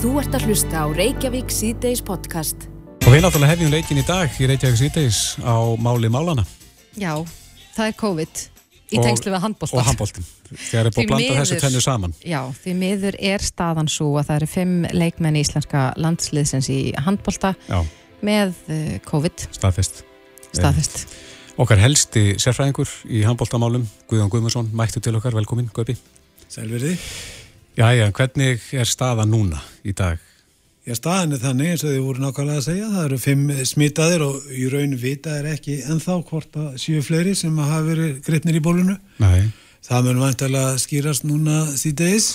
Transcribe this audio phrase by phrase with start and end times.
[0.00, 2.66] Þú ert að hlusta á Reykjavík C-Days podcast.
[3.04, 6.44] Og við náttúrulega hefjum leikin í dag í Reykjavík C-Days á máli málana.
[6.96, 7.18] Já,
[7.76, 8.40] það er COVID
[8.90, 9.76] í Og- tengslu við handbólta.
[9.76, 10.24] Og handbóltin.
[10.50, 12.14] Þegar er Því að blanda þessu miður- tennu saman.
[12.24, 16.94] Já, því miður er staðan svo að það eru fimm leikmenn í íslenska landsliðsins í
[16.96, 17.84] handbólta Já,
[18.22, 20.02] með eh, COVID staðfest.
[20.52, 21.06] staðfest.
[21.58, 25.96] Okkar helsti sérfræðingur í handbóltamálum, Guðjón Guðmundsson, mættu til okkar, velkomin, Guðbi.
[27.80, 28.00] Sælverði.
[28.00, 30.18] Jæja, hvernig er staðan núna í dag?
[30.88, 32.86] Já, staðan er þannig eins og þið voru nákvæmlega að segja.
[32.92, 37.34] Það eru fimm smitaðir og í raun vita er ekki ennþá hvort að séu fleiri
[37.36, 38.96] sem hafa verið gripnir í bólunu.
[39.22, 42.26] Nei, Það mun vantilega skýrast núna síðdeis.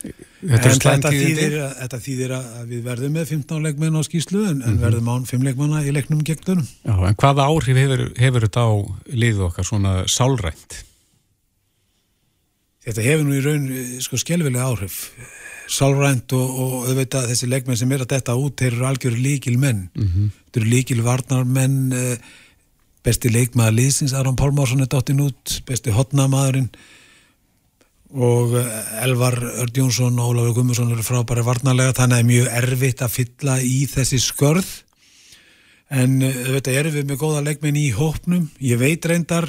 [0.00, 3.96] þetta er En slæm þetta þýðir, að- þetta þýðir að við verðum með 15 leikmenn
[3.96, 6.68] á skýslu en, en verðum án 5 leikmanna í leiknum gegn dönum.
[6.84, 8.72] Já, en hvaða áhrif hefur, hefur þetta á
[9.12, 10.84] liðu okkar svona sálrænt?
[12.80, 15.00] Þetta hefur nú í raun eh, sko skelvilega áhrif.
[15.70, 19.58] Sálrænt og, og auðvitað þessi leikmenn sem er að detta út, þeir eru algjör líkil
[19.60, 19.88] menn.
[19.94, 20.30] Mhm.
[20.50, 22.30] Þeir eru líkil varnarmenn, eh,
[23.06, 26.72] besti leikmaður liðsins, Aron Pálmarsson er dottin út, besti hotnamaðurinn
[28.10, 32.30] og eh, Elvar Örd Jónsson og Ólafur Gummarsson eru frábæri varnarlega, þannig að það er
[32.32, 34.70] mjög erfitt að fylla í þessi skörð.
[35.90, 38.44] En auðvitað erum við með góða leikmenn í hópnum.
[38.62, 39.48] Ég veit reyndar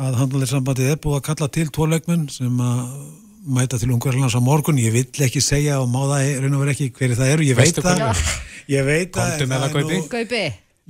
[0.00, 2.82] að handlæðirsambandið er búið að kalla til tvo leikmenn sem að
[3.54, 4.80] mæta til ungverðlands á morgun.
[4.80, 7.48] Ég vill ekki segja og má það raun og vera ekki hverju það eru.
[7.48, 8.22] Ég veit Veistu það.
[8.72, 9.32] Ég veit það.
[9.32, 9.40] Það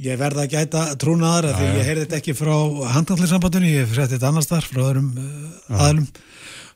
[0.05, 2.55] Ég verða að gæta trúnaðar af því ég heyrði þetta ekki frá
[2.97, 3.69] handlæðirsambandinu.
[3.71, 6.09] Ég frétti þetta annars þar frá öðrum uh, aðlum.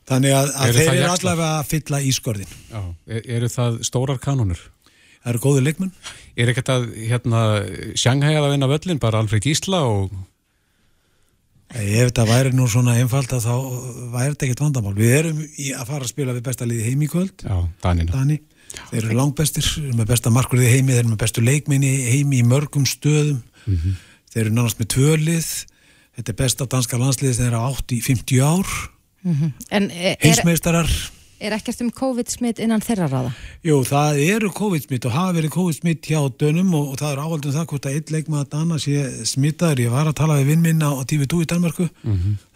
[0.09, 2.53] Þannig að, að Eru þeir eru allavega að fylla í skorðin.
[2.71, 2.79] Já,
[3.11, 4.61] er, eru það stórar kanonur?
[5.19, 5.91] Það eru góði leikmenn.
[6.39, 7.43] Er ekkert að, hérna,
[7.99, 10.15] Shanghai að vinna völlin, bara Alfred Gísla og...
[11.69, 13.55] Ef þetta væri nú svona einfalt að þá
[14.13, 14.93] væri þetta ekkert vandamál.
[14.97, 17.43] Við erum í að fara að spila við besta liði heim í kvöld.
[17.45, 18.13] Já, Danina.
[18.15, 18.39] Dani.
[18.89, 22.47] Þeir eru langbestir, eru með besta markurði heimi, þeir eru með bestu leikminni heimi í
[22.47, 23.43] mörgum stöðum.
[24.33, 25.51] Þeir eru nánast með tvölið.
[26.17, 28.75] Þetta er besta danska landslið sem þeir eru átt í 50 ár.
[29.25, 30.89] en er, er, Heimsmeistarar.
[31.39, 33.31] Er ekkert um COVID-smitt innan þeirra ráða?
[33.65, 37.55] Jú, það eru COVID-smitt og hafa verið COVID-smitt hjá dönum og, og það er áhaldum
[37.55, 39.83] það hvort að einn leikmaður Dana sé smittaður.
[39.85, 41.89] Ég var að tala við vinn minna á TV2 í Danmarku.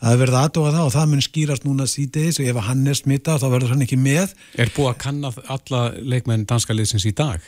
[0.03, 2.99] Það er verið aðdóa það og það mun skýrast núna síðdeis og ef hann er
[2.99, 4.33] smittaður þá verður hann ekki með.
[4.59, 7.39] Er búið að kanna alla leikmenn danska liðsins í dag?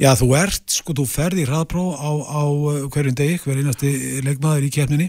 [0.00, 3.92] Já, þú ert, sko, þú ferð í hraðpró á, á uh, hverjum degi, hver einasti
[4.26, 5.06] leikmaður í keppninni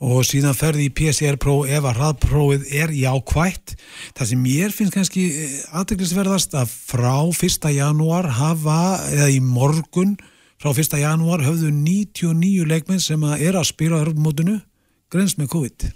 [0.00, 3.76] og síðan ferð í PCR-pró ef að hraðpróið er jákvætt.
[4.16, 5.26] Það sem mér finnst kannski
[5.76, 7.70] aðteglisverðast að frá 1.
[7.74, 8.80] janúar hafa,
[9.12, 10.16] eða í morgun,
[10.62, 10.98] frá 1.
[11.02, 14.60] janúar höfðu 99 leikmenn sem að er að spila á örfumótinu
[15.12, 15.90] grens með COVID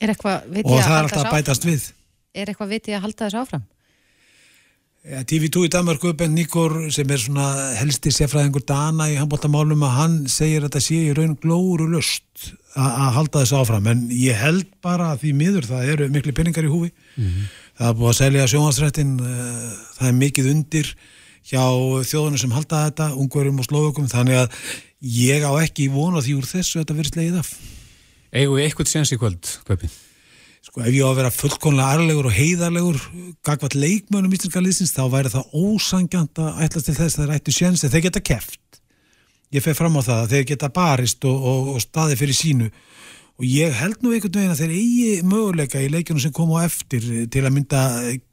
[0.00, 1.88] Er eitthvað vitið og að það er alltaf að bætast við.
[2.36, 3.64] Er eitthvað vitið að halda þessu áfram?
[5.06, 7.44] Ja, TV2 í Danmarku, Ben Nikor sem er svona
[7.78, 12.48] helsti sérfræðingur Dana í handbóltamálum að hann segir að þetta sé í raun glóru lust
[12.74, 13.86] að halda þessu áfram.
[13.92, 16.90] En ég held bara að því miður það eru miklu peningar í húfi.
[17.78, 20.90] Það er búið að selja sjónvarsrættin það er mikið undir
[21.46, 21.62] hjá
[22.10, 24.58] þjóðunum sem halda þetta ungverum og slóðukum þannig að
[25.20, 27.54] ég á ekki vona því úr þessu þetta verið slegið af.
[28.34, 29.92] Við eitthvað séns í kvöld, Kaupi?
[30.66, 32.96] Sko ef ég á að vera fullkonlega arlegur og heiðarlegur
[33.46, 37.54] gagvat leikmönum íslenska liðsins þá væri það ósangjant að ætlast til þess að þeir ættu
[37.54, 38.80] séns en þeir geta keft.
[39.54, 42.66] Ég fer fram á það að þeir geta barist og, og, og staði fyrir sínu
[43.36, 46.64] og ég held nú einhvern veginn að þeir eigi möguleika í leikjunum sem kom á
[46.64, 47.82] eftir til að mynda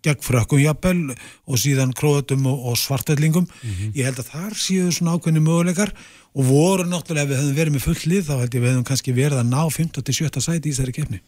[0.05, 3.49] gegn frökkum jafnbel og síðan króðutum og, og svartöllingum.
[3.93, 5.91] Ég held að þar séu svona ákveðni möguleikar
[6.33, 8.87] og voru náttúrulega ef við hefðum verið með full lið þá held ég við hefðum
[8.89, 11.21] kannski verið að ná 15-17 sæti í þessari kefni.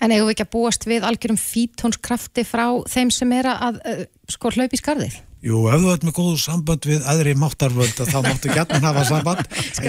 [0.00, 4.04] En eigum við ekki að búast við algjörum fítónskrafti frá þeim sem er að uh,
[4.32, 5.18] sko hlaupa í skarðið?
[5.40, 9.46] Jú, ef þú ert með góð samband við aðri máttarvöld þá máttu gætna hafa samband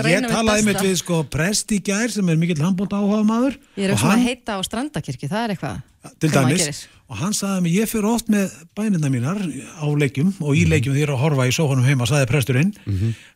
[0.07, 3.89] ég talaði mitt við sko prest í gær sem er mikill handbónd áhuga maður Ég
[3.89, 6.79] er og um hann, að heita á strandakirkju, það er eitthvað til dæmis
[7.11, 10.55] og hann sagði mig, ég fyrir oft með bænina mínar á leikjum og Mhm.
[10.55, 12.71] í leikjum því ég er að horfa í sóhunum heima, sagði presturinn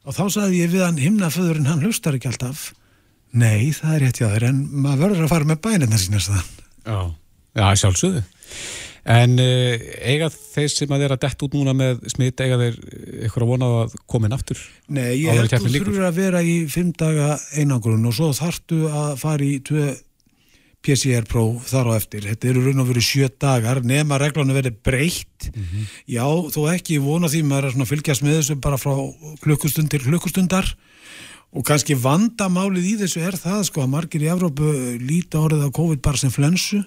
[0.07, 2.69] og þá sagði ég við hann, himnaföðurinn hann hlustar ekki alltaf
[3.35, 6.47] nei, það er rétt hjá þér en maður verður að fara með bænina sína hann.
[6.85, 6.99] Já,
[7.57, 8.23] já sjálfsögðu.
[9.05, 12.79] En uh, eiga þeir sem að þeirra dett út núna með smitt, eiga þeir
[13.27, 14.61] ykkur að vona að komin aftur?
[14.89, 18.87] Nei, ég held keppnin þú þurfur að vera í fimm daga einangrun og svo þarftu
[18.89, 19.91] að fara í tvö
[20.85, 22.25] PCR-próf þar á eftir.
[22.29, 25.49] Þetta eru raun og verið sjö dagar nema reglanu verið breytt.
[26.09, 28.93] Já, þó ekki ég vona því maður er svona að fylgjast með þessu bara frá
[29.45, 30.75] klukkustund til klukkustundar
[31.55, 35.77] og kannski vandamálið í þessu er það sko að margir í Evrópu líta orðið á
[35.77, 36.81] COVID bara sem flensu.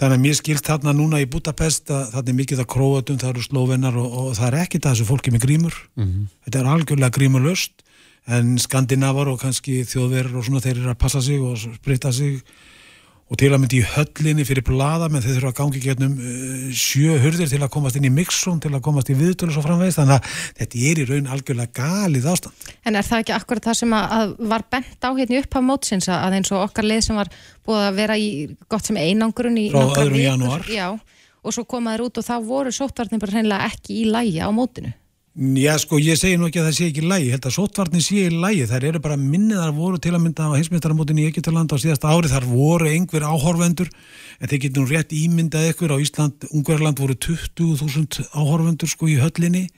[0.00, 3.32] Þannig að mér skilst þarna núna í Budapest að þarna er mikið að króatum, það
[3.34, 5.76] eru slóvenar og, og það er ekkit að þessu fólki með grímur.
[6.46, 7.84] Þetta er algjörlega grímurlöst
[8.30, 12.40] en skandinavar og kannski þjóðverður og svona þeir eru að passa sig og spritta sig
[13.30, 16.64] og til að myndi í höllinni fyrir blada menn þeir þurfa að gangi getnum uh,
[16.74, 20.00] sjö hurðir til að komast inn í mixum til að komast í viðtölu svo framvegist
[20.00, 22.66] þannig að þetta er í raun algjörlega galið ástand.
[22.82, 25.66] En er það ekki akkurat það sem að, að var bent á hérna upp af
[25.68, 27.30] mótsins að eins og okkar lið sem var
[27.66, 28.30] búið að vera í
[28.66, 30.66] gott sem einangrun í Frá öðrum janúar.
[30.66, 30.88] Já,
[31.40, 34.90] og svo komaður út og þá voru sóttvarnir bara hreinlega ekki í lægi á mótinu
[35.30, 38.02] Já sko ég segi nú ekki að það sé ekki í lægi held að sótvarnin
[38.02, 41.26] sé í lægi þær eru bara minnið þar voru til að mynda á hinsmyndaramótin í
[41.28, 42.30] Egyptaland á síðasta ári.
[42.32, 43.92] Þar voru einhver áhorfendur
[44.40, 49.20] en þeir getur nú rétt ímyndað ykkur á Ísland, Ungverland voru 20.000 áhorfendur sko í
[49.22, 49.68] höllinni.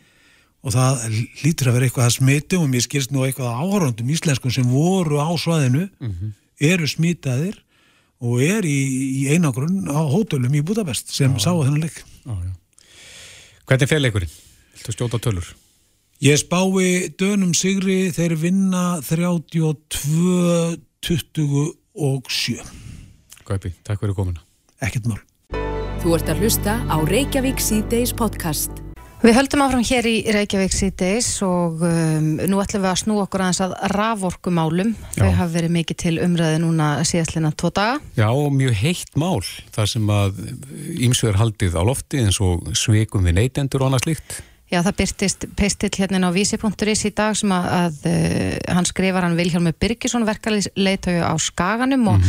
[0.65, 1.05] Og það
[1.43, 4.73] lítur að vera eitthvað að smitum og mér skilst nú eitthvað að áhorfendum íslenskum sem
[4.73, 5.85] voru á svaðinu
[6.63, 7.61] eru smitaðir
[8.23, 8.79] og er í,
[9.21, 12.01] í einagrunn á hótelum í Budapest sem sá að þennan leik.
[12.25, 12.89] Já, já.
[13.67, 14.33] Hvernig fer leikurinn?
[14.83, 15.47] Viltu skjóta tölur?
[16.19, 20.75] Ég spái dönum sigri þeir vinna 32-27
[23.47, 24.43] Kaupi, takk fyrir komuna.
[24.83, 25.23] ekkert mál
[26.03, 28.75] Þú ert að hlusta á Reykjavík C-Days podcast.
[29.23, 33.39] Við höldum áfram hér í Reykjavík síðdeis og um, nú ætlum við að snú okkur
[33.45, 34.91] aðeins að raforkumálum.
[35.15, 38.03] Þau hafa verið mikið til umræði núna síðastlina tvo daga.
[38.19, 39.39] Já, og mjög heitt mál,
[39.71, 40.43] þar sem að
[41.07, 44.43] ímsu er haldið á lofti eins og sveikum við neytendur og annað slíkt.
[44.73, 49.27] Já, það byrtist pistill hérna á vísi.is í dag sem að, að uh, hann skrifar
[49.27, 52.25] hann Vilhjálmur Birgisson verkaleitau á Skaganum og,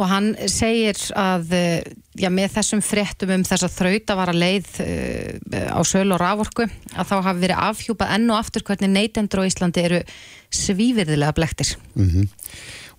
[0.00, 4.40] og hann segir að uh, já, með þessum fréttum um þess að þrauta var að
[4.40, 8.94] leið uh, á sölu og raforku að þá hafi verið afhjúpað enn og aftur hvernig
[8.94, 10.00] neytendur á Íslandi eru
[10.62, 11.76] svívirðilega blektir.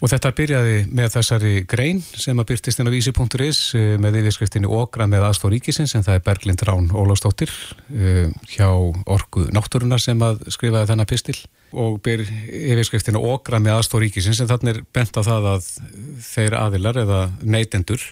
[0.03, 4.67] Og þetta byrjaði með þessari grein sem að byrtist inn á vísi.is eh, með yfirskriftinni
[4.67, 7.53] Okra með aðstóð ríkisins en það er Berglind Rán Ólafsdóttir
[7.87, 11.37] eh, hjá Orku Náttúrunar sem að skrifaði þennan pistil
[11.71, 15.71] og byr yfirskriftinni Okra með aðstóð ríkisins en þannig er bent á það að
[16.33, 17.21] þeir aðilar eða
[17.55, 18.03] neytendur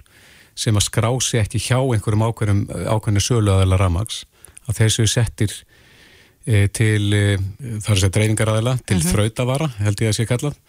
[0.56, 4.24] sem að skrá sig ekki hjá einhverjum ákveðum ákveðinu sölu aðeila ramags
[4.64, 5.60] að þeir séu settir
[6.48, 7.12] e, til,
[7.84, 10.60] þar er sér dreifingaraðila til þrautavara, held ég að sé kallað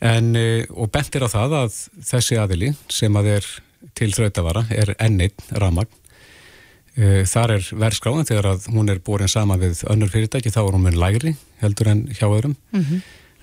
[0.00, 1.78] en, e, og bentir á það að
[2.10, 3.48] þessi aðili sem að er
[3.96, 5.90] til þrautavara er ennitt ramagn
[6.96, 10.76] e, þar er verðskráðan þegar að hún er borin saman við önnur fyrirtæki þá er
[10.76, 12.56] hún mun lægri heldur en hjá öðrum.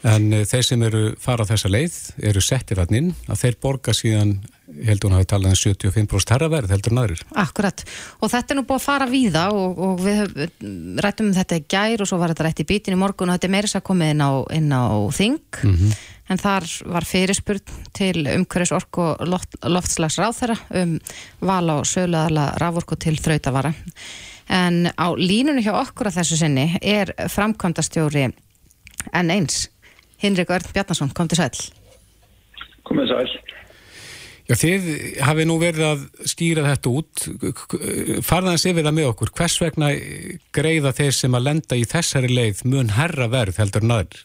[0.08, 1.98] En e, þeir sem eru fara þessa leið
[2.30, 4.38] eru settir hann inn að þeir borga síðan
[4.86, 7.24] heldur hún hafi talað um 75% herra verð heldur en aðrir.
[7.44, 7.84] Akkurat,
[8.22, 10.22] og þetta er nú búið að fara víða og, og við
[11.04, 13.38] rættum um þetta í gær og svo var þetta rætt í bítin í morgun og
[13.38, 14.86] þetta er meira þess að komið inn á, inn á
[15.18, 15.40] þing.
[16.28, 20.98] En þar var fyrirspurn til umhverfis orku og loft, loftslags ráþæra um
[21.40, 23.72] val á söluðala rávorku til þrautavara.
[24.52, 28.28] En á línunni hjá okkur að þessu sinni er framkvæmdastjóri
[29.14, 29.68] en eins
[30.18, 31.52] Hinrik Örn Bjarnason, kom til sæl
[32.88, 33.32] Komið sæl.
[34.48, 34.86] Já, þið
[35.28, 37.24] hafið nú verið að skýra þetta út,
[38.24, 39.90] farðans yfir það með okkur, hvers vegna
[40.56, 44.22] greiða þeir sem að lenda í þessari leið mun herra verð heldur aður?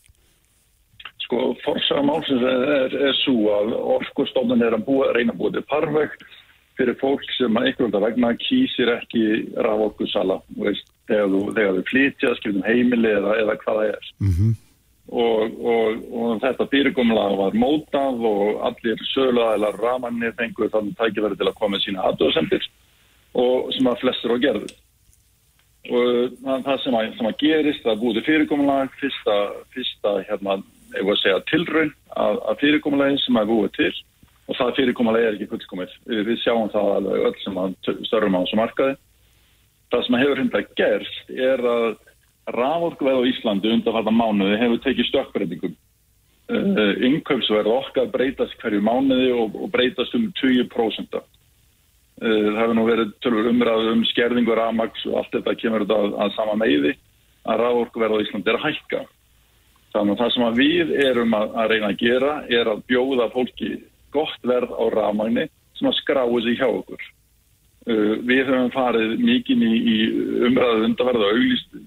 [1.24, 5.54] Sko, forsaga málsins er, er, er svo að orkustofnun er að búa, reyna að búa
[5.56, 6.14] til parveg
[6.78, 9.24] fyrir fólk sem að einhverjum vegna kýsir ekki
[9.58, 14.12] raforkusala, þú veist, þegar þú, þegar þú flytja, skiptum heimili eða, eða hvað það er.
[14.22, 14.36] Mm
[15.12, 21.48] Og, og, og þetta fyrirkomlega var mótað og allir söluæðilar ramanni fengur þannig tækifæri til
[21.50, 22.64] að koma með sína aðdóðsendir
[23.42, 24.70] og sem að flestir á gerðu.
[25.90, 29.36] Og það, það sem, að, sem að gerist, það búið fyrirkomlega, fyrsta,
[29.74, 30.56] fyrsta hérna,
[30.94, 31.92] ef að segja tilraun
[32.24, 33.92] að, að fyrirkomlega sem að búið til
[34.48, 35.96] og það fyrirkomlega er ekki fullkomið.
[36.08, 37.76] Við, sjáum það alveg öll sem að
[38.08, 38.96] störfum á þessu markaði.
[39.92, 41.88] Það sem að hefur hundlega gerst er að
[42.50, 45.76] raforkuveð á Íslandi undanfarta mánuði hefur tekið stökkbreytingum.
[46.52, 51.14] Uh, Innkaupsverð okkar breytast hverju mánuði og, og breytast um 20%.
[51.16, 56.00] Uh, það hefur nú verið tölur umræðu um skerðingu rafmaks og allt þetta kemur þetta
[56.02, 56.96] að, að sama meiði
[57.46, 59.04] að raforkuveð á Íslandi er að hækka.
[59.92, 63.32] Þannig að það sem að við erum að, að reyna að gera er að bjóða
[63.32, 63.72] fólki
[64.12, 67.08] gott verð á rafmagni sem að skráu sig hjá okkur.
[67.86, 69.98] Uh, við höfum farið mikið í, í
[70.50, 71.82] umræðu undanverðu og auglýst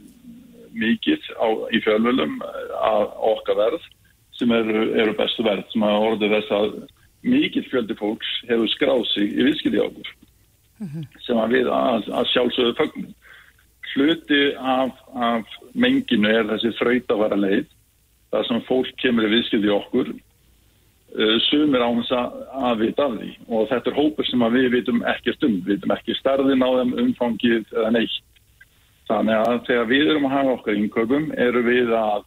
[0.75, 3.87] mikið á, í fjölvölum að okkar verð
[4.35, 6.73] sem eru, eru bestu verð sem að orði þess að
[7.25, 10.11] mikið fjöldi fólks hefur skráð sig í viðskildi á okkur
[11.23, 13.13] sem að við að, að sjálfsögðu fögnum.
[13.95, 17.69] Hluti af, af menginu er þessi þrautavara leið
[18.33, 23.31] þar sem fólk kemur í viðskildi okkur uh, sumir á þess að vita af því
[23.47, 26.95] og þetta er hópur sem við vitum ekkert um, við vitum ekki starðin á þeim
[27.05, 28.19] umfangið eða neitt.
[29.09, 32.23] Þannig að þegar við erum að hafa okkar innkaupum eru við að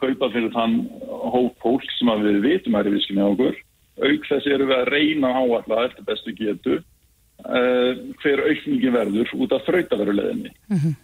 [0.00, 0.78] kaupa fyrir þann
[1.34, 3.60] hóp fólk sem við vitum að er í vissinni á okkur.
[4.00, 9.32] Auk þess eru við að reyna á alla eftir bestu getu uh, hver aukningi verður
[9.36, 10.52] út af þrautaveruleginni.
[10.72, 10.96] Mm -hmm.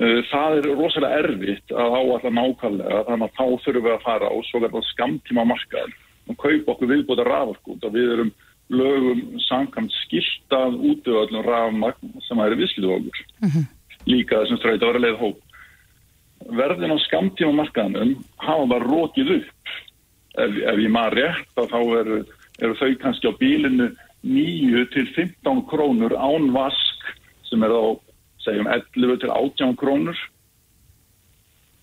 [0.00, 4.32] uh, það er rosalega erfitt að áalla nákvæmlega þannig að þá þurfum við að fara
[4.32, 8.34] á svo verður skamtíma markaðar og kaupa okkur viðbúta raforku og við erum
[8.68, 13.20] lögum samkvæmt skiltað út af öllum rafmagn sem er viðskilðu okkur.
[13.40, 13.66] Mm -hmm.
[14.06, 15.42] Líka þessum þrautaverulegið hóp.
[16.56, 19.76] Verðin á skamtíma markaðanum hafa bara rókið upp.
[20.36, 22.18] Ef, ef ég maður rétt þá eru,
[22.60, 23.90] eru þau kannski á bílinu
[24.26, 27.10] 9 til 15 krónur án vask
[27.48, 27.86] sem er á
[28.44, 30.18] segjum 11 til 18 krónur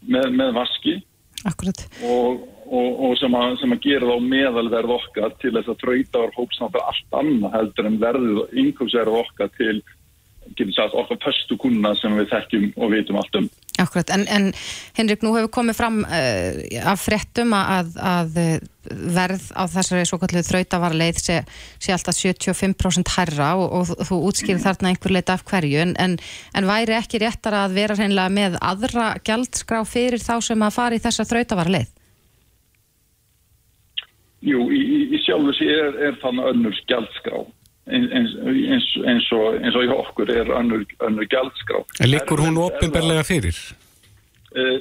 [0.08, 0.98] með, með vaski.
[2.08, 6.24] Og, og, og sem, að, sem að gera þá meðalverð okkar til þess að tröyta
[6.24, 9.76] var hópsnáttar allt annað heldur en verðið yngjómsverð okkar til
[10.76, 13.50] sagt, okkar pöstu kuna sem við þekkjum og vitum allt um.
[13.82, 14.52] Akkurat, en, en
[14.94, 16.60] Henrik, nú hefur komið fram uh,
[16.92, 18.38] af frettum að, að
[19.16, 21.40] verð á þessari svo kallu þrautavara leið sé,
[21.82, 26.16] sé alltaf 75% herra og, og þú útskýrir þarna einhver leita af hverju, en, en,
[26.54, 31.00] en væri ekki réttar að vera hreinlega með aðra gjaldskrá fyrir þá sem að fara
[31.00, 31.92] í þessa þrautavara leið?
[34.44, 34.82] Jú, í,
[35.16, 37.46] í sjálfu sér er, er þannig önnur gjaldskrá
[37.88, 41.84] eins, eins, eins, og, eins og í okkur er önnur, önnur gjaldskrá.
[42.00, 43.60] En likur hún ofinberlega fyrir?
[44.54, 44.80] Uh,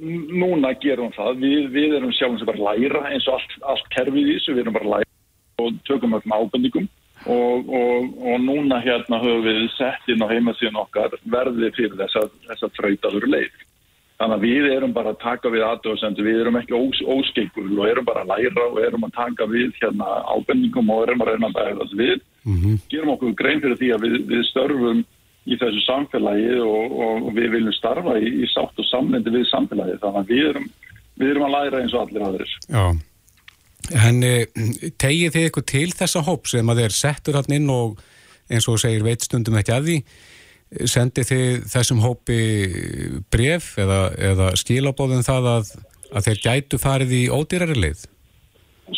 [0.00, 1.40] núna gerum það.
[1.44, 4.64] Við, við erum sjálfum sem bara læra eins og allt, allt kerfið í þessu, við
[4.66, 6.88] erum bara læra og tökum öllum ábendingum
[7.26, 12.66] og, og, og núna hérna höfum við sett inn á heimasíðan okkar verði fyrir þess
[12.66, 13.56] að fröytaður leið.
[14.16, 17.88] Þannig að við erum bara að taka við aðdóðsendu, við erum ekki ós, óskeikur og
[17.90, 21.50] erum bara að læra og erum að taka við hérna ábendingum og erum að reyna
[21.50, 22.22] að bæða þess við.
[22.46, 22.78] Mm -hmm.
[22.92, 25.02] Gerum okkur grein fyrir því að við, við störfum
[25.46, 29.98] í þessu samfélagi og, og við viljum starfa í, í sátt og samlendi við samfélagi.
[30.00, 30.70] Þannig að við erum,
[31.20, 32.54] við erum að læra eins og allir aðeins.
[32.72, 32.84] Já,
[34.00, 34.32] henni
[34.96, 38.00] tegið þið eitthvað til þessa hóp sem að þeir settur hann inn og
[38.48, 39.98] eins og segir veitstundum ekki að því
[40.90, 42.40] sendi þið þessum hópi
[43.32, 44.00] bref eða,
[44.32, 45.72] eða skilabóðum það að,
[46.12, 48.06] að þeir gætu farið í ódýrari leið?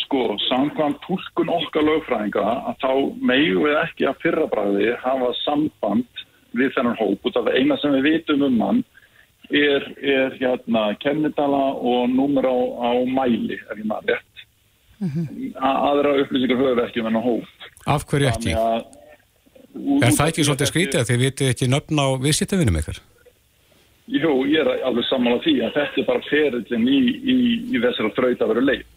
[0.03, 2.91] Sko, samkvæmt tólkun okkar lögfræðinga að þá
[3.31, 6.25] megu við ekki að fyrrabræði hafa samband
[6.57, 8.83] við þennan hóp og það eina sem við vitum um hann
[9.49, 14.45] er, er hérna kennitala og númer á, á mæli, ef ég maður rétt.
[14.99, 15.51] Mm -hmm.
[15.57, 17.69] Aðra upplýsingar höfum við ekki um hennar hóp.
[17.85, 18.53] Af hverju ekki?
[18.53, 18.98] Þannig að
[19.77, 23.01] Er það ekki svolítið skrítið að þið vitið ekki nöfn á viðsýttavinum ykkar?
[24.09, 27.35] Jú, ég er alveg sammálað því að þetta er bara ferillin í, í,
[27.69, 28.87] í þessari þraut að vera leið.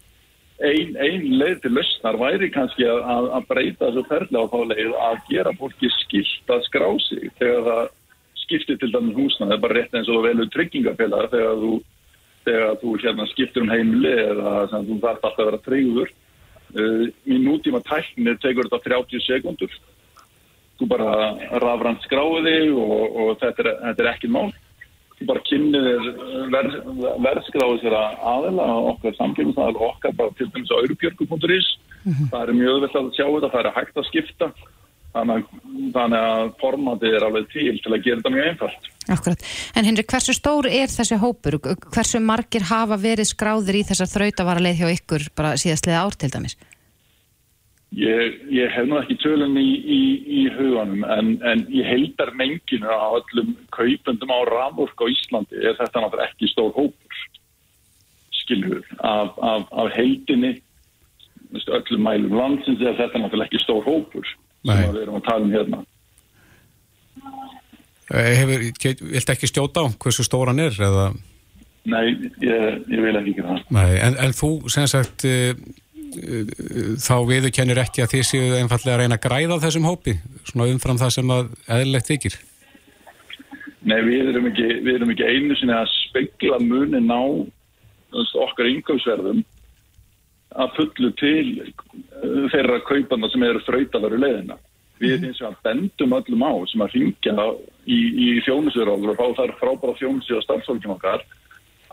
[0.63, 4.97] Einn ein leið til lausnar væri kannski að, að breyta þessu ferli á þá leið
[5.05, 7.93] að gera fólki skilt að skrá sig þegar það
[8.43, 9.49] skiptir til dæmis húsna.
[9.51, 11.71] Það er bara rétt eins og velu tryggingafélag þegar þú,
[12.49, 16.13] þegar þú hérna, skiptir um heimli eða þú þarf alltaf að vera treyður.
[16.73, 19.73] Uh, í nútíma tæknir tegur þetta 30 sekundur
[20.79, 21.09] þú bara
[21.61, 24.51] rafrand skráði og, og þetta, er, þetta er ekki mál
[25.17, 25.89] þú bara kynnið
[26.53, 26.77] verð,
[27.23, 31.67] verðskráði sér aðeila okkar samkjöfnum, okkar bara til dæmis á eurubjörgu.is
[32.03, 32.29] mm -hmm.
[32.31, 34.47] það er mjög veld að sjá þetta, það er hægt að skipta
[35.13, 35.45] þannig,
[35.93, 39.41] þannig að formatið er alveg til til að gera þetta mjög einfalt Akkurat,
[39.75, 41.59] en Henrik, hversu stór er þessi hópur?
[41.91, 46.31] Hversu margir hafa verið skráðir í þessar þrautavara leið hjá ykkur bara síðastlega ár til
[46.31, 46.55] dæmis?
[47.93, 52.89] Ég, ég hef nú ekki tölun í, í, í huganum en, en ég heldar menginu
[52.89, 57.19] á öllum kaupendum á ramvork á Íslandi er þetta náttúrulega ekki stór hópur
[58.33, 60.55] skilur af, af, af heldinni
[61.53, 64.25] öllum mælum landsins er þetta náttúrulega ekki stór hópur
[64.65, 64.73] Nei.
[64.79, 65.83] sem við erum að tala um hérna
[68.09, 68.65] eh, Hefur,
[69.13, 71.11] viltu ekki stjóta á hversu stóran er eða?
[71.93, 72.05] Nei,
[72.41, 75.53] ég, ég vil ekki ekki það Nei, en, en þú sem sagt eh,
[76.13, 80.17] þá viðurkennir ekki að þið séu einfallega að reyna að græða þessum hópi
[80.47, 82.39] svona umfram það sem að eðlilegt þykir
[83.83, 87.23] Nei, við erum ekki, við erum ekki einu sinni að spegla munin á
[88.13, 89.41] okkar yngjómsverðum
[90.53, 94.55] að fullu til uh, þeirra kaupanda sem eru fröytaveru leiðina.
[95.01, 97.47] Við erum eins og að bendum öllum á sem að ringja
[97.89, 101.25] í, í þjónusverðar og fá þar frábæra þjónusi og starfsfólkjum okkar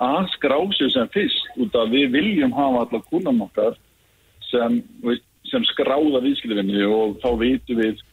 [0.01, 3.75] að skrásið sem fyrst út að við viljum hafa allar kunnum okkar
[4.51, 4.81] sem,
[5.51, 8.05] sem skráða viðskilfinni og þá veitum við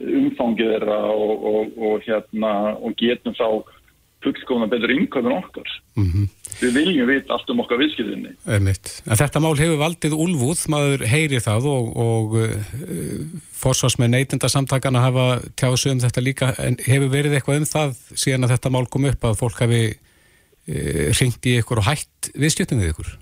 [0.00, 3.46] umfangið þeirra og, og, og, hérna, og getum þá
[4.22, 5.68] fullkomna betur innköpun okkar.
[5.98, 6.28] Mm -hmm.
[6.60, 8.34] Við viljum vita allt um okkar viðskiptinni.
[8.46, 12.50] En þetta mál hefur valdið úlvúð, maður heyri það og, og uh,
[13.62, 17.98] fórsvars með neytinda samtakana hafa tjáðs um þetta líka, en hefur verið eitthvað um það
[18.14, 22.32] síðan að þetta mál kom upp að fólk hafi uh, ringt í ykkur og hætt
[22.34, 23.14] viðskiptum við ykkur?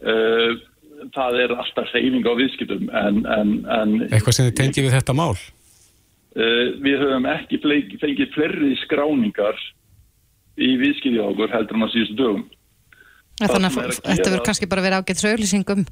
[0.00, 0.69] Uh,
[1.14, 5.16] það er alltaf reyning á viðskiptum en, en, en Eitthvað sem þið tengið við þetta
[5.18, 5.34] mál?
[6.30, 9.58] Uh, við höfum ekki fengið flerri skráningar
[10.60, 12.44] í viðskipti okkur heldur en á síðustu dögum.
[13.40, 15.86] Þannig að þetta verður kannski bara verið ágætt sögulísingum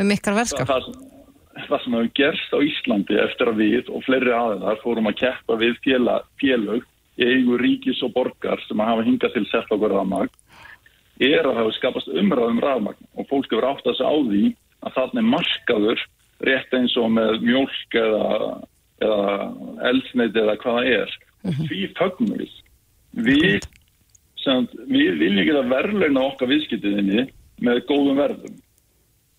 [0.00, 0.70] um ykkar verðskap.
[0.70, 5.10] Það, það, það sem hefur gerst á Íslandi eftir að við og fleiri aðeins fórum
[5.10, 5.78] að keppa við
[6.40, 10.32] félög í eigu ríkis og borgar sem að hafa hingað til sett okkur aðmag
[11.22, 14.44] er að hafa skapast umræðum rafmagn og fólk hefur átt að segja á því
[14.84, 16.02] að þannig markaður
[16.44, 18.26] rétt eins og með mjölk eða,
[19.04, 19.22] eða
[19.90, 21.16] eldsneiti eða hvaða er.
[21.44, 21.66] Mhm.
[21.68, 22.52] því fögnum við.
[23.24, 23.64] Við,
[24.40, 27.26] sem, við viljum ekki að verðleina okkar viðskiptiðinni
[27.64, 28.60] með góðum verðum.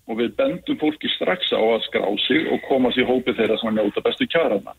[0.05, 3.73] Og við bendum fólki strax á að skrá sig og koma sér hópið þeirra sem
[3.73, 4.75] njóta bestu kjaraðna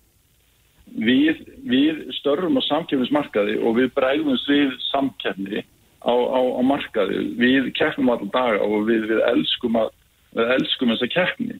[0.96, 5.64] við, við störrum á samkefnismarkaði og við bregðum við samkefni
[6.06, 7.22] á, á, á markaði.
[7.40, 9.94] Við keppum alltaf daga og við, við elskum, að,
[10.38, 11.58] við elskum þessa keppni.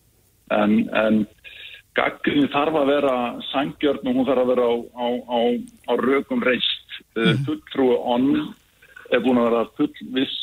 [0.54, 1.24] En, en
[1.98, 3.16] gaggrinni þarf að vera
[3.50, 5.06] sangjörn og hún þarf að vera á,
[5.90, 7.00] á rögum reist.
[7.16, 7.42] Mm.
[7.48, 8.30] Fulltrúi onn
[9.14, 10.36] er búin að vera full, viss,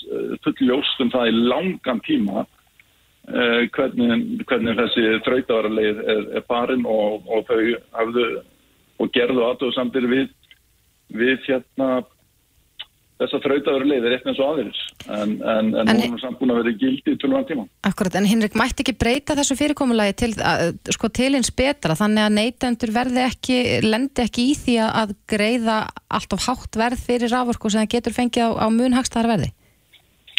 [0.43, 6.85] full ljóst um það í langan tíma uh, hvernig, hvernig þessi þrautavaraleið er, er barinn
[6.87, 7.59] og, og þau
[7.97, 8.27] hafðu
[9.01, 10.31] og gerðu aðtöðu samtir við
[11.13, 11.89] við hérna
[13.21, 16.39] þess að þrautaður leiðir eitthvað eins og aðeins en, en, en, en hún er samt
[16.39, 17.65] búin að vera gildi í tölvunum tíma.
[17.87, 20.31] Akkurat, en Hinrik mætti ekki breyta þessu fyrirkomulagi til,
[20.95, 25.79] sko, til eins betra þannig að neytendur verði ekki, lendi ekki í því að greiða
[26.13, 29.51] allt of hátt verð fyrir rávorku sem það getur fengið á, á munhagstæðar verði?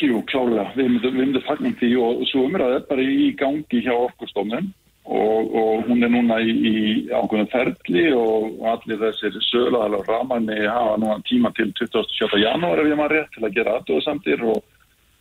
[0.03, 4.73] Jú, klálega, við myndum, fagnum því og svo umræðið er bara í gangi hjá orkustofnum
[5.05, 6.77] Og, og hún er núna í, í
[7.13, 12.39] ákveðin ferli og allir þessir söglaðal og ramanni hafa núna tíma til 27.
[12.41, 14.63] janúar ef ég maður rétt til að gera aðdóðsamtir og,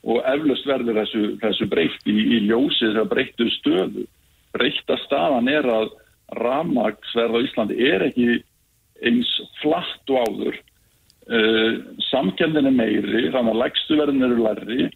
[0.07, 4.05] og eflust verður þessu, þessu breytt í, í ljósið þegar breyttu stöðu.
[4.55, 5.91] Breytta staðan er að
[6.39, 8.37] ramagsverð á Íslandi er ekki
[9.03, 10.61] eins flatt og áður.
[11.23, 11.75] Uh, eh,
[12.09, 14.87] samkjöndin er meiri, þannig að legstuverðin eru lærri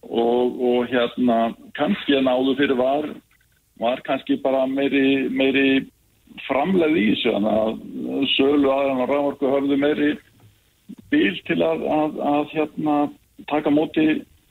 [0.00, 1.38] og, og hérna
[1.76, 3.08] kannski en áður fyrir var
[3.80, 5.68] var kannski bara meiri, meiri
[6.46, 10.10] framleið í þessu þannig að sölu aðeins á rávorku höfðu meiri
[11.12, 12.96] bíl til að, að, að hérna,
[13.50, 14.06] taka móti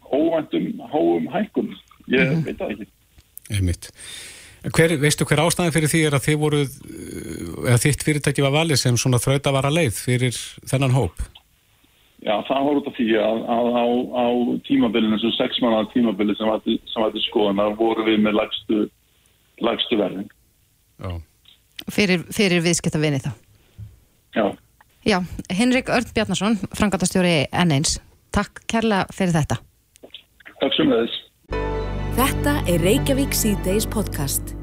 [0.07, 1.73] óvæntum háum hækkum
[2.07, 2.45] ég mm -hmm.
[2.45, 2.87] veit það ekki
[3.47, 3.91] Einmitt.
[4.75, 6.61] Hver, veistu hver ástæðin fyrir því er að þið voru
[7.67, 11.21] eða þitt fyrirtæki var valið sem svona þraut að vara leið fyrir þennan hóp?
[12.25, 13.85] Já, það út af því að, að á,
[14.17, 14.25] á
[14.67, 16.63] tímabilinu, þessu sex manna tímabili sem var
[17.13, 18.87] til skoðan, voru við með lagstu
[19.63, 20.29] lagstu verðin.
[21.93, 23.31] Fyrir, fyrir viðskiptavinni þá?
[24.35, 24.45] Já.
[25.07, 25.21] Já,
[25.55, 27.97] Henrik Örn Bjarnason, frangatastjóri N1,
[28.35, 29.61] takk kærlega fyrir þetta.
[30.57, 31.23] Takk sem þess.
[32.17, 34.57] Þetta er Reykjavík C-Days podcast.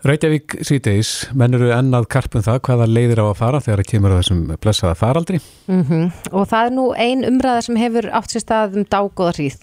[0.00, 4.14] Reykjavík síðdeis, menn eru ennað karpum það hvaða leiðir á að fara þegar það kemur
[4.16, 5.40] á þessum blessaða faraldri.
[5.68, 6.06] Mm -hmm.
[6.32, 9.58] Og það er nú ein umræða sem hefur átt sér stað um dágóða hríð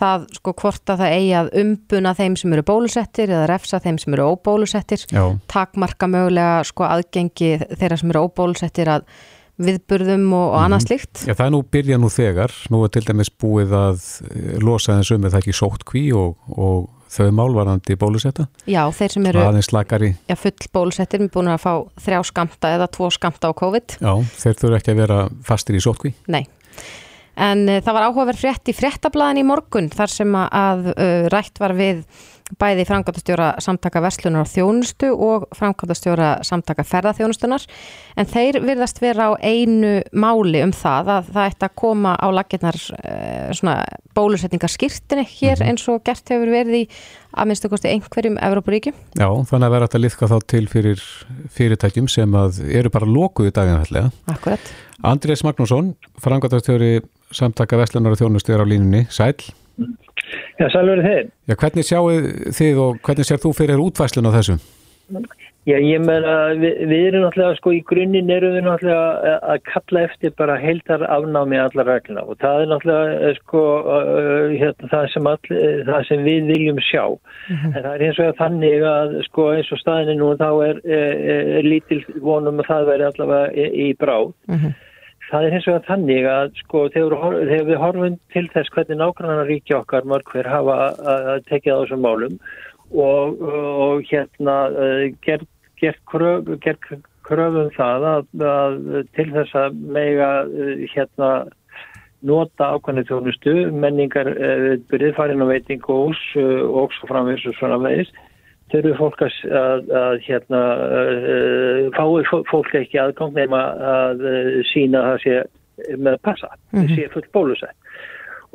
[0.00, 4.00] það sko hvort að það eigi að umbuna þeim sem eru bólusettir eða refsa þeim
[4.02, 5.06] sem eru óbólusettir.
[5.10, 5.24] Já.
[5.50, 9.06] takmarka mögulega sko aðgengi þeirra sem eru óbólusettir að
[9.54, 10.86] viðburðum og, og annað mhm.
[10.88, 11.22] slíkt.
[11.28, 14.98] Já það er nú byrja nú þegar, nú er til dæmis búið að eh, losa
[14.98, 18.48] þessum með það ekki sótt kví og, og þau málvarandi bólusetta?
[18.66, 19.44] Já þeir sem eru
[20.26, 23.98] já, full bólusettir er búin að fá þrjá skamta eða tvo skamta á COVID.
[24.02, 26.42] Já þeir þurfu ekki að vera fastir í sótt kví Nei
[27.36, 31.60] En uh, það var áhugaverð frétt í fréttablaðin í morgun þar sem að uh, rætt
[31.62, 32.04] var við
[32.60, 37.64] bæði framkvæmtastjóra samtaka verslunar á þjónustu og framkvæmtastjóra samtaka ferðarþjónustunar
[38.20, 42.26] en þeir virðast vera á einu máli um það að það ætti að koma á
[42.36, 43.74] laginnar uh,
[44.14, 45.72] bólusetningarskirtinni hér mhm.
[45.72, 46.86] eins og gert hefur verið í
[47.34, 48.94] að minnstu kosti einhverjum Evrópuríkjum.
[49.18, 51.00] Já, þannig að vera alltaf liðka þá til fyrir
[51.56, 52.36] fyrirtækjum sem
[52.68, 54.12] eru bara lókuð í daginn ætlega.
[54.30, 54.70] Akkurat.
[55.02, 57.00] Andrés Magnússon, framkvæmtastjóri
[57.34, 59.04] samtaka Vestlunar og þjónustu er á línunni.
[59.12, 59.36] Sæl?
[60.58, 61.30] Já, sæl verið þeir.
[61.50, 62.04] Já, hvernig sjáu
[62.54, 64.58] þið og hvernig sér þú fyrir útvæslun á þessu?
[65.64, 70.02] Já, ég meina, við, við erum náttúrulega, sko, í grunninn erum við náttúrulega að kalla
[70.10, 75.06] eftir bara heildar afnámi allar regluna og það er náttúrulega, eh, sko, uh, hérna, það,
[75.14, 75.40] sem all,
[75.88, 77.04] það sem við viljum sjá.
[77.08, 77.72] Mm -hmm.
[77.72, 81.24] En það er eins og þannig að, sko, eins og staðinni nú, þá er, er,
[81.62, 84.34] er lítil vonum að það veri allavega í, í bráð.
[84.52, 84.72] Mm -hmm.
[85.34, 87.14] Það er eins og þannig að, sko, þegar,
[87.48, 91.80] þegar við horfum til þess hvernig nákvæmlega ríkja okkar mörg hver hafa að, tekja á
[91.80, 92.36] þessum málum
[92.94, 95.48] og, og hérna uh, gerð
[95.80, 98.78] gert kröfum kröf það að, að
[99.16, 101.30] til þess að mega uh, hérna
[102.22, 108.14] nota ákvæmlega þjónustu, menningar uh, byrðfærin og veitingós uh, og svo framvegs og svona veist
[108.74, 110.62] þurfu fólk að, að, að hérna
[111.96, 113.62] fái fólk ekki aðgang nema
[113.94, 114.26] að
[114.72, 115.38] sína það sé
[115.98, 116.98] með passa, það mm -hmm.
[116.98, 117.78] sé fullt bólusett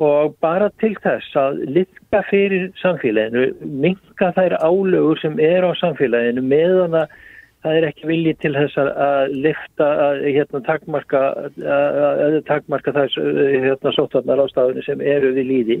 [0.00, 6.40] og bara til þess að litka fyrir samfélaginu, minka þær álögur sem er á samfélaginu
[6.40, 7.12] meðan að
[7.60, 11.20] það er ekki vilji til þess að lifta að hérna, takmarka,
[11.60, 15.78] að, takmarka þess hérna, sótvarnar ástafinu sem eru við líði,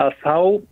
[0.00, 0.62] að þá uh,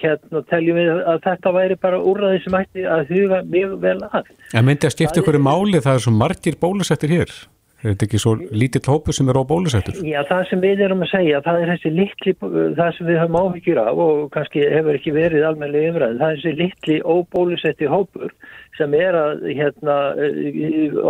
[0.00, 4.30] hérna teljum við að þetta væri bara úrraði sem ætti að huga mjög vel að.
[4.52, 7.34] En myndi að stifta ykkur í máli það er svo margir bólusettir hér?
[7.82, 9.96] Er þetta ekki svo lítill hópu sem er á bólusettur?
[10.06, 12.34] Já, það sem við erum að segja, það er þessi litli,
[12.78, 16.38] það sem við höfum áhyggjur af og kannski hefur ekki verið almennilega yfirræðin, það er
[16.38, 18.36] þessi litli óbólusetti hópur
[18.78, 19.96] sem er að hérna,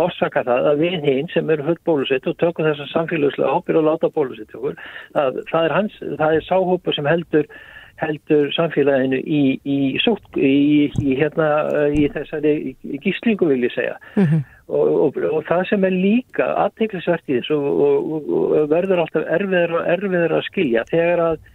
[0.01, 3.87] orsaka það að við hinn sem eru fullt bólusett og tökum þessar samfélagslega hópir og
[3.91, 7.47] láta það, það er, hans, það er sáhópur sem heldur
[8.07, 10.53] heldur samfélaginu í, í, í,
[11.03, 11.47] í hérna,
[12.15, 13.95] þessari gíslingu vil ég segja.
[14.15, 14.43] Mm -hmm.
[14.67, 19.79] Og, og, og það sem er líka aðteiklisvert í þessu og, og verður alltaf erfiður
[19.79, 21.49] og erfiður að skilja þegar að,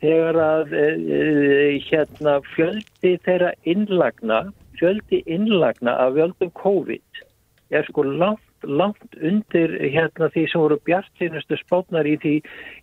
[0.00, 0.86] þegar að e,
[1.18, 4.40] e, hérna, fjöldi þeirra innlagna
[4.78, 7.22] fjöldi innlagna af vjöldum COVID
[7.70, 12.34] er sko langt, langt undir hérna því sem voru bjartinustu spátnar í því,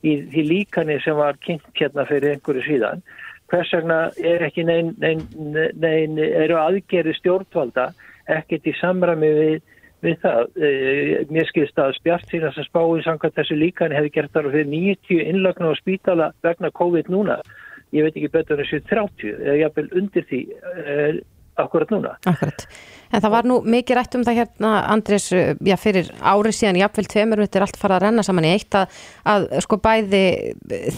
[0.05, 3.05] í því líkani sem var kynnt hérna fyrir einhverju síðan
[3.51, 5.25] hvers vegna er ekki nein, nein,
[5.79, 7.89] nein eru aðgerri stjórnvalda
[8.31, 9.57] ekkert í samræmi við,
[10.05, 10.45] við það.
[10.55, 10.69] E,
[11.33, 15.25] mér skilst að spjart síðan sem spáði samkvæmt þessu líkan hefði gert þar fyrir 90
[15.33, 17.41] innlögnu á spítala vegna COVID núna.
[17.91, 20.97] Ég veit ekki betur en þessu 30 eða jafnvel undir því e,
[21.59, 22.15] akkurat núna.
[22.29, 22.67] Akkurat.
[23.11, 27.07] En það var nú mikið rætt um það hérna, Andris, já, fyrir árið síðan, jáfnvel
[27.11, 28.93] tveimur, þetta er allt farað að renna saman í eitt, að,
[29.33, 30.21] að sko bæði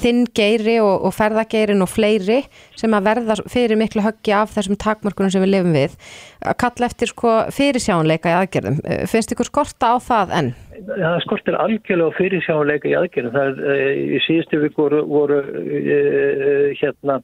[0.03, 2.43] þinn geiri og, og ferðageirin og fleiri
[2.77, 5.97] sem að verða fyrir miklu höggi af þessum takmörkunum sem við lifum við,
[6.45, 8.77] að kalla eftir sko fyrirsjánleika í aðgerðum.
[9.09, 10.53] Finnst ykkur skorta á það enn?
[10.83, 13.33] Það skortir algjörlega fyrirsjánleika í aðgerðum.
[13.33, 17.19] Það er, eh, í síðustu vikur voru, voru uh, hérna,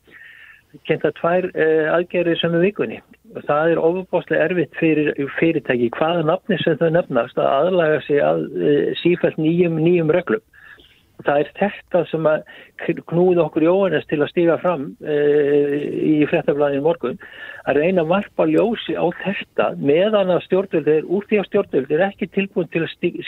[0.87, 3.01] kynnt að tvær uh, aðgerðir sem er vikunni
[3.45, 8.45] það er ofubáslega erfitt fyrir fyrirtæki hvaða nafni sem þau nefnast að aðlaga sig að
[8.57, 10.45] e, sífælt nýjum, nýjum reglum.
[11.27, 12.45] Það er þetta sem að
[13.11, 15.17] knúða okkur Jóhannes til að stíga fram e,
[15.99, 17.19] í frettablaðinu morgun
[17.67, 22.07] að reyna að varpa ljósi á þetta meðan að stjórnvöldir, úr því að stjórnvöldir er
[22.07, 23.27] ekki tilbúin til að stíga,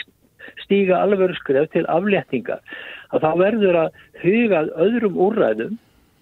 [0.64, 2.64] stíga alveg skref til afléttingar.
[3.12, 5.78] Að það verður að hugað öðrum úrræðum,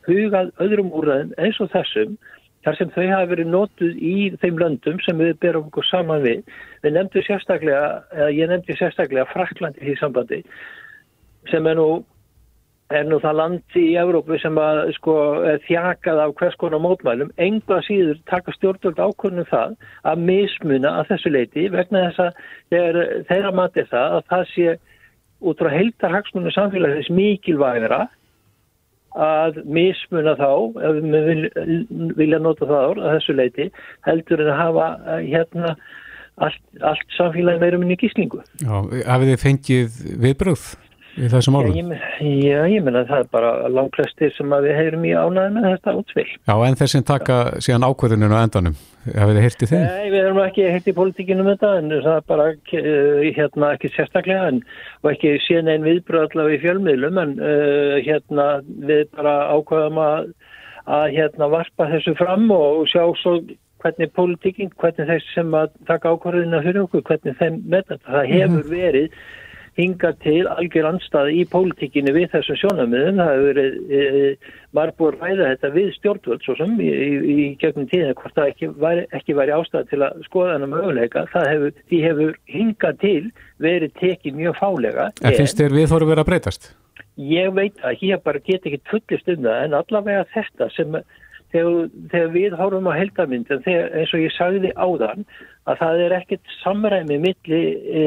[0.08, 2.18] hugað öðrum úrræðum eins og þessum
[2.64, 6.44] þar sem þau hafa verið nótuð í þeim löndum sem við berum okkur saman við.
[6.84, 10.42] Við nefndum sérstaklega, eða ég nefndi sérstaklega Fraklandi í sambandi
[11.48, 12.02] sem er nú,
[12.92, 15.14] er nú það landi í Európu sem að sko
[15.64, 17.32] þjakað af hvers konar mótmælum.
[17.40, 23.00] Enga síður taka stjórnvöld ákvörnum það að mismuna að þessu leiti vegna þess að þeir,
[23.30, 24.78] þeirra mati það að það sé
[25.40, 28.02] út frá heiltarhagsmunum samfélagsins mikilvægara
[29.18, 30.50] að mismuna þá,
[30.86, 31.40] ef við
[32.18, 33.70] vilja nota það ár að þessu leiti,
[34.06, 35.72] heldur en að hafa eh, hérna
[36.40, 38.42] allt, allt samfélagi meirum inn í gíslingu.
[38.62, 38.76] Já,
[39.08, 40.68] hafið þið fengið viðbröð
[41.20, 41.92] í þessum árum?
[42.24, 46.26] Já, ég menna það er bara langklæstir sem við heyrum í ánæði með þetta útspill.
[46.48, 48.78] Já, en þessin taka síðan ákvöðuninu á endanum.
[49.06, 49.84] Hafið þið hirtið þeim?
[49.86, 53.72] Nei, við erum ekki hirtið í politíkinu með þetta en það er bara uh, hérna
[53.76, 54.60] ekki sérstaklega en,
[55.00, 60.30] og ekki síðan einn viðbröð allavega í fjölmiðlum en uh, hérna við bara ákvaðum að,
[61.00, 63.40] að hérna varpa þessu fram og sjá svo
[63.80, 68.10] hvernig politíkin, hvernig þess sem að taka ákvarðina fyrir okkur, hvernig þeim með þetta.
[68.10, 68.72] Það hefur mhm.
[68.74, 69.22] verið
[69.80, 73.20] hinga til algjör anstað í pólitíkinu við þessum sjónamiðum.
[73.20, 74.32] Það hefur verið e,
[74.76, 78.70] margbúr ræða þetta við stjórnvöld svo sem í, í, í gegnum tíðinu hvort það ekki
[78.84, 81.24] væri, ekki væri ástað til að skoða hana möguleika.
[81.32, 83.24] Það hefur, því hefur hinga til
[83.64, 85.08] verið tekið mjög fálega.
[85.24, 86.70] En finnst þér við þóru verið að breytast?
[87.20, 91.00] Ég veit að ég bara get ekki fullist um það en allavega þetta sem
[91.52, 95.26] þegar, þegar við horfum á heldarmynd en þegar, eins og ég sagði áðan
[95.68, 98.04] að það er ekkert samræmi milli, e,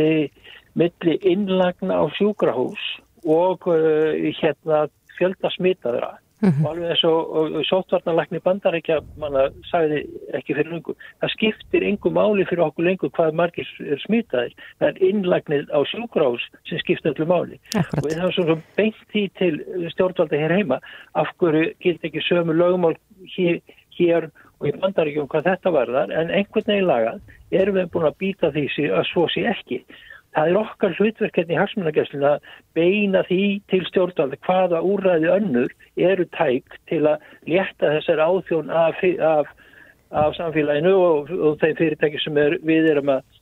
[0.79, 2.81] milli innlagna á sjúkrahús
[3.23, 6.17] og e, hérna fjölda smitaðra.
[6.43, 6.65] Mm -hmm.
[6.65, 12.43] og alveg og, og sóttvarnalagni bandarækja manna sagði ekki fyrir lengur það skiptir engum máli
[12.45, 14.53] fyrir okkur lengur hvað margir er smitaðir.
[14.79, 17.59] Það er innlagnið á sjúkrás sem skiptir öllu máli.
[17.79, 18.03] Akkurat.
[18.03, 19.53] og við hafum svona beint því til
[19.93, 20.79] stjórnvalda hér heima
[21.15, 22.95] af hverju gilt ekki sömu lögumál
[23.38, 23.62] hér,
[23.97, 24.23] hér
[24.59, 26.12] og í bandarækjum hvað þetta varðar.
[26.12, 29.86] En einhvern veginn lagað erum við búin að býta því að svo sé ekki
[30.34, 35.76] það er okkar hlutverkefni í hagsmunagæsluna að beina því til stjórnvaldi hvaða úrræði önnur
[36.10, 39.54] eru tæk til að létta þessar áþjón af, af,
[40.12, 43.33] af samfélaginu og, og þeim fyrirtæki sem er, við erum að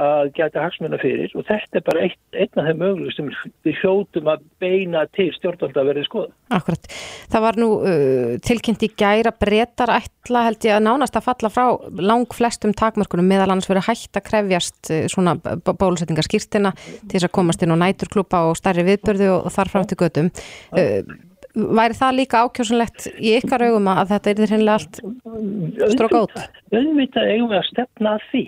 [0.00, 3.28] að geta hagsmunna fyrir og þetta er bara eitt, einn af þeim möguleg sem
[3.66, 6.30] við hljótum að beina til stjórnvalda að verði skoða.
[6.58, 6.88] Akkurat.
[7.30, 11.52] Það var nú uh, tilkynnt í gæra breytar ætla held ég að nánast að falla
[11.54, 11.66] frá
[12.02, 17.36] lang flestum takmörkunum meðal annars verið hægt að krefjast uh, svona bólusetningarskýrtina til þess að
[17.38, 20.32] komast inn á næturklúpa og stærri viðbörðu og, og þar fram til gödum.
[20.74, 21.06] Uh,
[21.54, 26.36] væri það líka ákjósanlegt í ykkar augum að þetta er þérlega allt stróka út?
[26.74, 28.44] Unnvitað eigum við að stefna því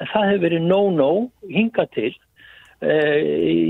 [0.00, 1.12] það hefur verið no-no
[1.50, 2.10] hinga til
[2.82, 2.92] e,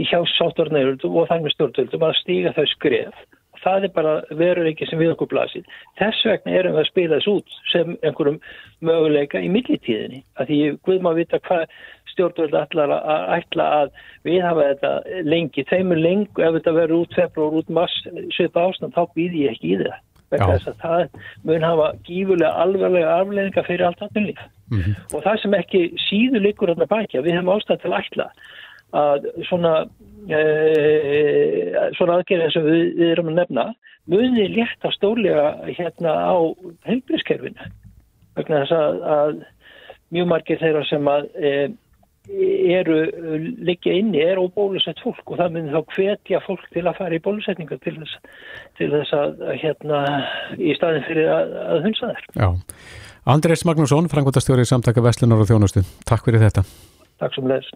[0.08, 3.22] hjá sáttornægurðum og með stjórnvöldum að stíga þau skref.
[3.62, 5.66] Það er bara veruleiki sem við okkur blasir.
[6.00, 8.40] Þess vegna erum við að spila þess út sem einhverjum
[8.82, 10.24] möguleika í millitíðinni.
[10.34, 10.58] Að því
[10.88, 11.76] við maður vita hvað
[12.10, 13.92] stjórnvöld ætlar að, ætla að
[14.26, 18.96] við hafa þetta lengi, þeimur lengu ef þetta verður út februar, út mass svipa ástand,
[18.96, 20.00] þá býð ég ekki í það
[20.32, 21.04] það
[21.44, 24.40] mun hafa gífurlega alvarlega afleðinga fyrir allt aðtunlíf
[24.70, 24.94] mm -hmm.
[25.14, 28.28] og það sem ekki síður likur að bækja, við hefum ástæð til ætla
[28.92, 29.72] að svona
[30.28, 30.40] e,
[31.96, 33.64] svona aðgerðin sem við, við erum að nefna
[34.06, 36.36] muni létta stórlega hérna á
[36.88, 37.70] heilbrískerfinu
[38.36, 39.42] vegna þess að, að
[40.12, 41.52] mjög margir þeirra sem að e,
[42.30, 42.98] eru
[43.66, 47.22] liggja inni er óbólusett fólk og það myndir þá hvetja fólk til að fara í
[47.22, 48.14] bólusetninga til þess,
[48.78, 50.02] til þess að hérna
[50.54, 52.28] í staðin fyrir að, að hunsa þær.
[52.38, 52.48] Já.
[53.32, 55.84] Andrés Magnússon, frangvöldastjóri í samtaka Veslunar og Þjónustu.
[56.06, 56.64] Takk fyrir þetta.
[57.22, 57.70] Takk sem leðis.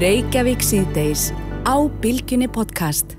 [0.00, 1.30] Reykjavík síðdeis
[1.68, 3.16] á Bilginni podcast.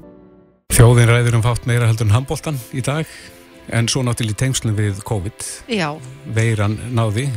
[0.73, 3.09] Þjóðin ræður um fátt meira heldur en handbóltan í dag
[3.69, 5.49] en svo náttúrulega í tengslum við COVID.
[5.71, 5.89] Já.
[6.36, 7.30] Veiran náði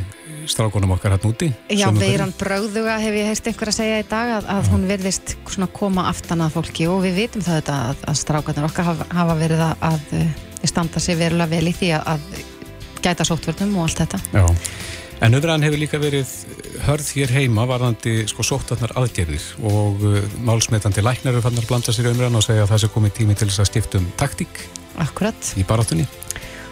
[0.46, 4.32] strákunum okkar hann úti Já, veiran brögðuga hef ég heist einhver að segja í dag
[4.38, 5.36] að, að hún verðist
[5.74, 9.38] koma aftan að fólki og við vitum það þetta að, að strákunum okkar hafa, hafa
[9.40, 12.28] verið að, að standa sig verulega vel í því að
[13.04, 14.46] gæta sóttvörnum og allt þetta Já,
[15.26, 16.32] en umræðan hefur líka verið
[16.86, 21.94] hörð hér heima varðandi sko sóttvarnar aðgerðir og uh, málsmetandi læknar eru fannar að blanda
[21.94, 24.66] sér umræðan og segja að það sé komið tími til þess að skiptum taktík
[25.02, 26.06] Akkurat í baráttunni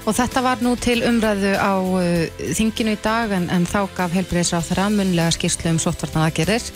[0.05, 4.13] Og þetta var nú til umræðu á uh, þinginu í dag en, en þá gaf
[4.13, 6.67] helbriðisráð þeirra munlega skýrslu um sóttvartan aðgerir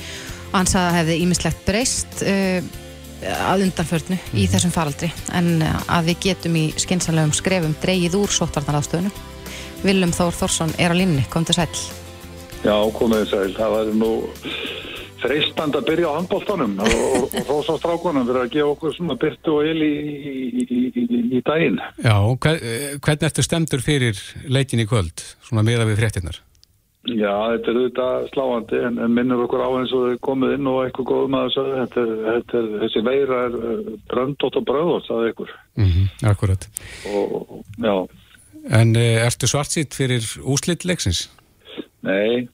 [0.49, 2.63] og hann sagði að hefði ímislegt breyst uh,
[3.51, 4.33] að undanförnu mm.
[4.33, 4.53] í mhm.
[4.55, 9.13] þessum faraldri en uh, að við getum í skinsanlegum skrefum dreyið úr sóttvartan aðstöðunu.
[9.85, 11.69] Viljum Þór Þórsson er á línni, kom til sæl.
[12.65, 13.53] Já, komið sæl.
[13.55, 14.13] Það var nú
[15.23, 19.55] freistand að byrja á handbóltanum og, og rosa strákunum fyrir að gefa okkur svona byrtu
[19.59, 19.95] og il í,
[20.65, 21.07] í, í,
[21.39, 21.81] í daginn.
[22.05, 26.43] Já, hvernig ertu stemtur fyrir leikin í kvöld, svona meða við fréttinnar?
[27.09, 30.69] Já, þetta er auðvitað sláandi en, en minnur okkur á eins og þau komið inn
[30.69, 33.57] og eitthvað góðum að þessu, þetta er, þetta er, þessi veira er
[34.11, 35.55] bröndótt og bröðótt, er ykkur.
[35.79, 36.69] Mm -hmm, akkurat.
[37.15, 37.95] Og, já.
[38.81, 41.29] En ertu svartsitt fyrir úslitleiksins?
[42.05, 42.49] Nei,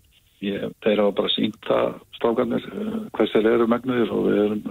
[0.45, 4.63] ég, þeir hafa bara sínt það strákarnir eh, hvers þeir eru megnuðir og við erum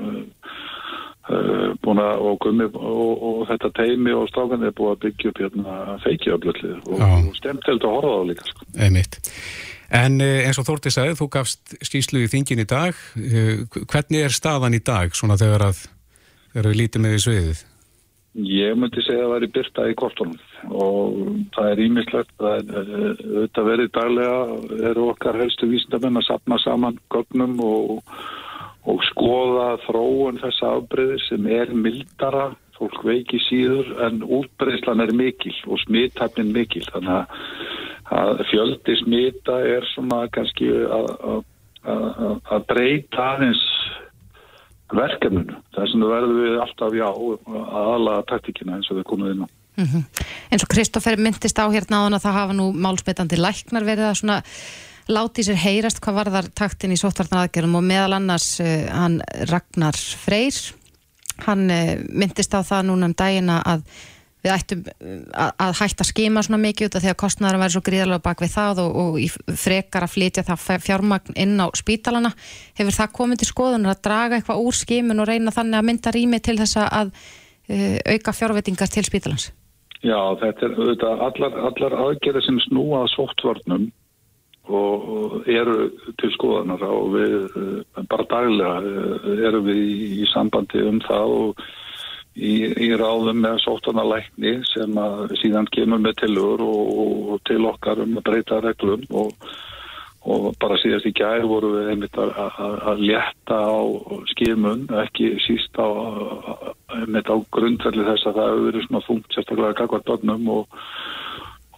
[1.30, 5.44] uh, búin að og, og, og þetta teimi og strákarnir er búin að byggja upp
[5.44, 8.70] hérna feikjöflöllið og, og stemtild að horfa á líka sko.
[8.76, 9.20] Einmitt.
[9.94, 12.98] En eins og Þórti sagði, þú gafst skýslu í þingin í dag.
[13.14, 15.84] Hvernig er staðan í dag svona þegar, að,
[16.56, 17.62] þegar við lítum með því sviðið?
[18.50, 21.20] Ég myndi segja að það væri byrta í kortunum og
[21.56, 27.00] það er ímislegt það er auðvitað verið daglega eru okkar helstu vísindamenn að sapna saman
[27.14, 28.04] gögnum og,
[28.90, 35.56] og skoða þróun þessa afbreyði sem er mildara fólk veiki síður en útbreyðslan er mikil
[35.68, 37.42] og smithæfnin mikil þannig
[38.14, 40.70] að fjöldi smita er svona kannski
[41.84, 43.64] að breyta aðeins
[44.94, 45.58] verkefninu.
[45.74, 49.63] Þess vegna verðum við alltaf já aðalega taktíkina eins og við komum inn á.
[49.76, 50.04] Mm -hmm.
[50.52, 54.06] En svo Kristófer myndist á hérna á hann að það hafa nú málspetandi læknar verið
[54.10, 54.44] að svona
[55.10, 59.98] láti sér heyrast hvað var þar taktin í sóttartanaðgerðum og meðal annars uh, hann Ragnar
[59.98, 60.74] Freyr
[61.48, 63.84] hann uh, myndist á það núna um dagina að
[64.44, 67.76] við ættum að, að hætta að skima svona mikið út af því að kostnæðarum verður
[67.78, 72.34] svo gríðarlega bak við það og, og frekar að flytja það fjármagn inn á spítalana
[72.76, 76.16] hefur það komið til skoðunar að draga eitthvað úr skimun og reyna þannig að mynda
[76.16, 79.52] rými til þess að uh, auka fjárvettingar til spítalans?
[80.04, 83.86] Já, þetta er auðvitað allar, allar aðgerði sem snúa sóttvörnum
[84.68, 85.88] og, og eru
[86.20, 91.36] til skoðanar og við uh, bara daglega uh, erum við í, í sambandi um það
[91.38, 91.64] og
[92.36, 92.54] í,
[92.88, 95.00] í ráðum með sótanalækni sem
[95.40, 96.96] síðan kemur með tilur og,
[97.36, 99.36] og til okkar um að breyta reglum og,
[100.24, 103.80] og bara síðast í gæð voru við einmitt að, að, að létta á
[104.32, 105.88] skimun, ekki síst á,
[106.96, 110.80] einmitt á grundverli þess að það hefur verið svona þungt sérstaklega kakvart börnum og,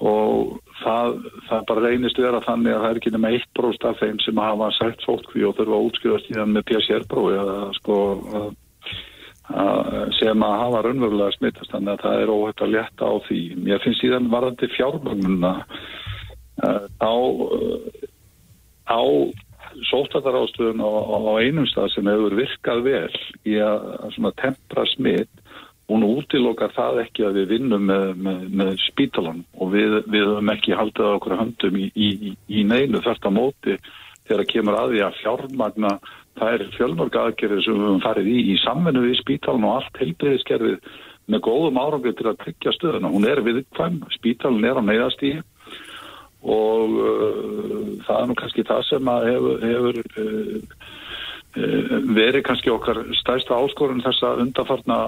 [0.06, 0.54] og
[0.84, 1.18] það,
[1.50, 4.44] það bara reynist vera þannig að það er ekki nema eitt bróst af þeim sem
[4.46, 7.34] hafa sætt sótkví og þurfa að útskjóðast í það með PCR-brói
[7.80, 8.54] sko að
[10.18, 13.42] sem að hafa raunverulega smittast þannig að það er óhægt að leta á því.
[13.62, 15.52] Mér finnst síðan varðandi fjármögnuna
[16.66, 16.86] uh,
[18.86, 19.02] á
[19.89, 25.41] sótataráðstöðun á, á einum stað sem hefur virkað vel í að, að tempra smitt
[25.89, 30.54] hún útilokar það ekki að við vinnum með, með, með spítalan og við, við höfum
[30.56, 33.76] ekki haldið á okkur höndum í, í, í neinu að móti
[34.26, 35.91] þegar það kemur að því að fjármagna
[36.36, 40.02] það er fjölmörg aðgerðir sem við höfum farið í í samvennu við spítalun og allt
[40.02, 40.95] heilbreyðiskerfið
[41.32, 43.10] með góðum árangið til að tryggja stöðuna.
[43.10, 45.43] Hún er viðkvæm, spítalun er á neyðastíði
[46.46, 50.76] og uh, það er nú kannski það sem hefur, hefur uh,
[51.58, 55.00] uh, verið kannski okkar stærsta áskorun þessa undarfarna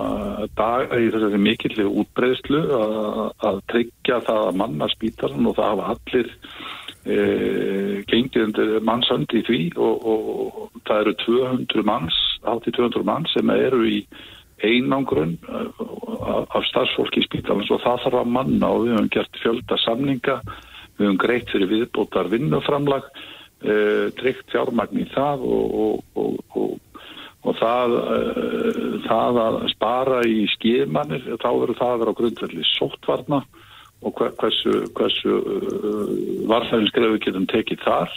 [0.58, 3.22] dag í þessari mikilli útbreyðslu að,
[3.52, 6.34] að tryggja það að manna spítalun og það hafa allir
[7.08, 7.18] e,
[8.10, 9.60] gengið undir mannsönd í því.
[9.76, 10.32] Og, og,
[10.64, 14.02] og það eru 200 manns, 80-200 manns sem eru í
[14.66, 17.72] einangrun af starfsfólki í spítalans.
[17.74, 20.40] Og það þarf að manna og við höfum gert fjölda samninga,
[20.98, 23.08] við höfum greitt fyrir viðbótar vinnuframlag,
[23.62, 23.78] e,
[24.20, 28.20] tryggt fjármagn í það og, og það, e,
[29.06, 33.42] það að spara í skimannir, þá verður það að vera á grundvelli sóttvarna
[34.06, 36.12] og hversu, hversu uh,
[36.50, 38.14] varfæðinsgrefi getum tekið þar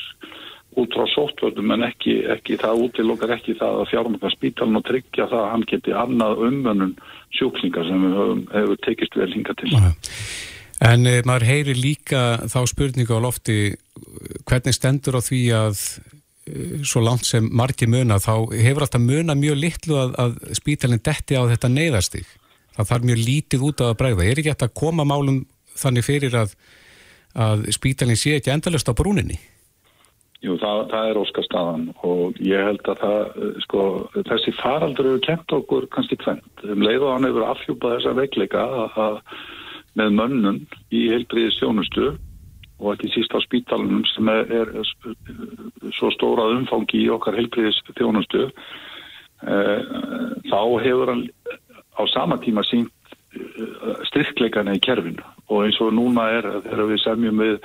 [0.78, 5.26] út frá sóttvöldum en ekki, ekki það útilokkar ekki það að fjármaka spítalinn og tryggja
[5.32, 6.94] það að hann geti annað umvönun
[7.34, 9.72] sjúklingar sem hefur, hefur tekist vel hinga til.
[10.80, 13.58] En e, maður heyri líka þá spurningu á lofti
[14.48, 19.36] hvernig stendur á því að e, svo langt sem margi muna þá hefur alltaf muna
[19.36, 22.26] mjög litlu að, að spítalinn detti á þetta neyðastig.
[22.78, 24.26] Það þarf mjög lítið út af að bregða.
[24.26, 25.42] Er ekki hægt að koma málum
[25.76, 26.56] þannig fyrir að,
[27.36, 29.36] að spítalinn sé ekki endalust á brúninni?
[30.40, 33.80] Jú, það, það er óskastaðan og ég held að það, sko,
[34.30, 36.62] þessi faraldur hefur kent okkur kannski tvent.
[36.64, 39.26] Um leið og hann hefur afhjúpað þessa veikleika að,
[39.98, 40.60] með mönnun
[40.94, 42.12] í heilbriði sjónustu
[42.80, 44.70] og ekki síst á spítalunum sem er, er,
[45.96, 48.46] svo stórað umfangi í okkar heilbriðis þjónustu.
[49.40, 49.82] Eh,
[50.48, 51.24] þá hefur hann
[51.96, 52.92] á sama tíma sínt
[53.36, 57.56] eh, styrkleikana í kerfinu og eins og núna er þegar við semjum við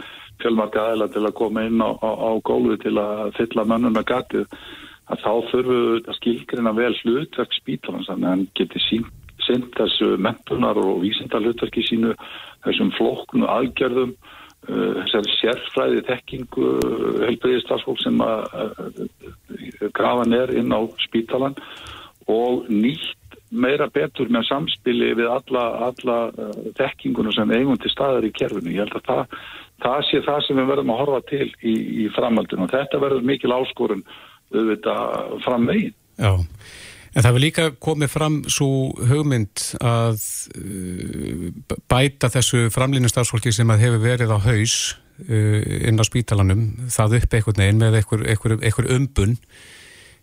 [0.42, 4.08] fjölmarka aðeila til að koma inn á, á, á gólfi til að fylla mönnum með
[4.12, 4.58] gatið
[5.06, 10.16] að þá þurfum við að skilgrina vel hlutverk spítalans þannig að hann geti sínt þessu
[10.22, 12.14] mentunar og vísinda hlutverki sínu
[12.66, 18.48] þessum flokknu aðgerðum uh, þessari sérfræði tekkingu uh, helbriðistarfsfólk sem að
[19.96, 21.58] grafa nér inn á spítalan
[22.32, 26.18] og nýtt meira betur með samspili við alla, alla
[26.78, 28.74] þekkinguna sem eigum til staðar í kerfinu.
[28.74, 29.36] Ég held að það,
[29.86, 33.30] það sé það sem við verðum að horfa til í, í framhaldinu og þetta verður
[33.30, 34.04] mikil áskorun
[34.54, 35.96] auðvitað fram megin.
[36.16, 36.32] Já,
[37.16, 38.68] en það vil líka komið fram svo
[39.10, 40.20] hugmynd að
[40.60, 41.48] uh,
[41.92, 44.76] bæta þessu framlýnustafsfólki sem að hefur verið á haus
[45.30, 49.40] uh, inn á spítalanum, það upp einhvern veginn með einhver umbun.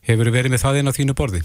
[0.03, 1.43] Hefur verið með það inn á þínu borði?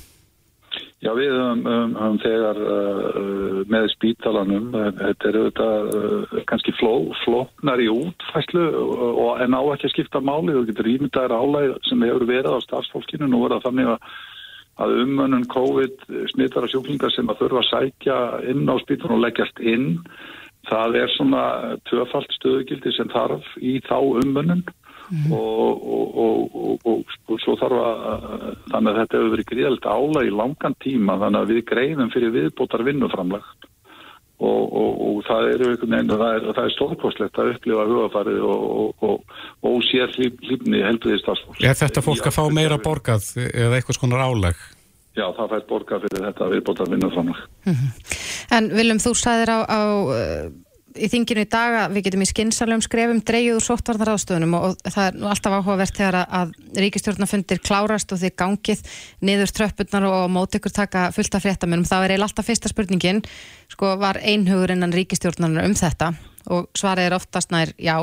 [0.98, 6.94] Já, við höfum, um, um, þegar uh, með spítalanum, þetta er auðvitað uh, kannski fló,
[7.22, 11.76] flóknar í útfæslu og, og en á ekki að skipta máli, þú getur ímyndaðir álæg
[11.86, 14.10] sem hefur verið á starfsfólkinu, nú er það þannig að,
[14.84, 18.18] að umönnun COVID smittara sjúklingar sem að þurfa að sækja
[18.52, 19.88] inn á spítalanum og leggjast inn,
[20.70, 21.46] það er svona
[21.90, 24.64] tvöfalt stöðugildi sem þarf í þá umönnun
[25.10, 25.32] mm.
[25.34, 28.28] og, og, og, og svo þarf að
[28.74, 32.36] þannig að þetta hefur verið gríðalt ála í langan tíma þannig að við greiðum fyrir
[32.36, 33.48] viðbótar vinnuframlag
[34.38, 40.84] og það er einhvern veginn það er, er stórkostlegt að upplifa hugafarið og sér hlýfni
[40.86, 41.30] helbriðist
[41.66, 44.66] Er þetta fólk að fá meira borgað eða eitthvað skonar álag?
[45.18, 47.42] já, það fær borga fyrir þetta viðbóta vinnuframlag.
[48.54, 49.80] En Viljum, þú sagðir á, á
[50.98, 54.94] í þinginu í dag að við getum í skynnsalum skrefum dreigjuð úr sóttvarnarraðstöðunum og, og
[54.94, 58.84] það er nú alltaf áhugavert þegar að, að ríkistjórnafundir klárast og þið gangið
[59.30, 61.88] niður tröppurnar og mót ykkur taka fullt af fréttamennum.
[61.88, 63.24] Það er eiginlega alltaf fyrsta spurningin,
[63.74, 66.14] sko var einhugur innan ríkistjórnarnar um þetta
[66.54, 67.98] og svarið er oftast nær já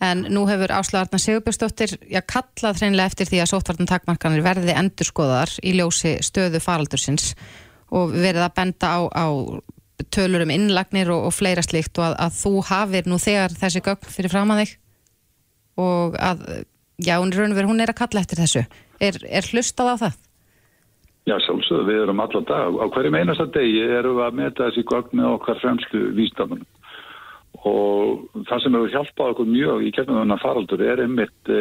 [0.00, 5.74] en nú hefur Áslagarnar Sigurbjörnsdóttir já, kallað hreinlega eftir því að sóttvarnartakmarkanir verði endurskoðar í
[5.76, 7.34] ljósi stöðu faraldursins
[7.92, 9.26] og verið að benda á, á
[10.14, 13.84] tölur um innlagnir og, og fleira slikt og að, að þú hafir nú þegar þessi
[13.86, 14.74] gögn fyrir fram að þig
[15.80, 16.42] og að,
[17.00, 18.64] já, hún er verið, hún er að kalla eftir þessu.
[19.00, 20.18] Er, er hlustað á það?
[21.28, 22.76] Já, sjálfsögðu, við erum allan dag.
[22.80, 26.68] Á hverjum einasta degi erum við að meta þessi gögn með okkar fremslu vísdamunum
[27.68, 31.58] og það sem hefur hjálpað okkur mjög í kemur þennan faraldur er einmitt e,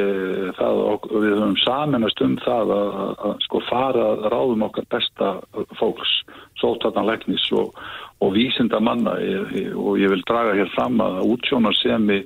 [0.56, 5.34] það og við höfum samanast um það að, að, að sko fara ráðum okkar besta
[5.76, 6.14] fólks,
[6.62, 7.76] sótartanleiknis og,
[8.24, 12.22] og vísinda manna e, og ég vil draga hér fram að útsjónar sem í,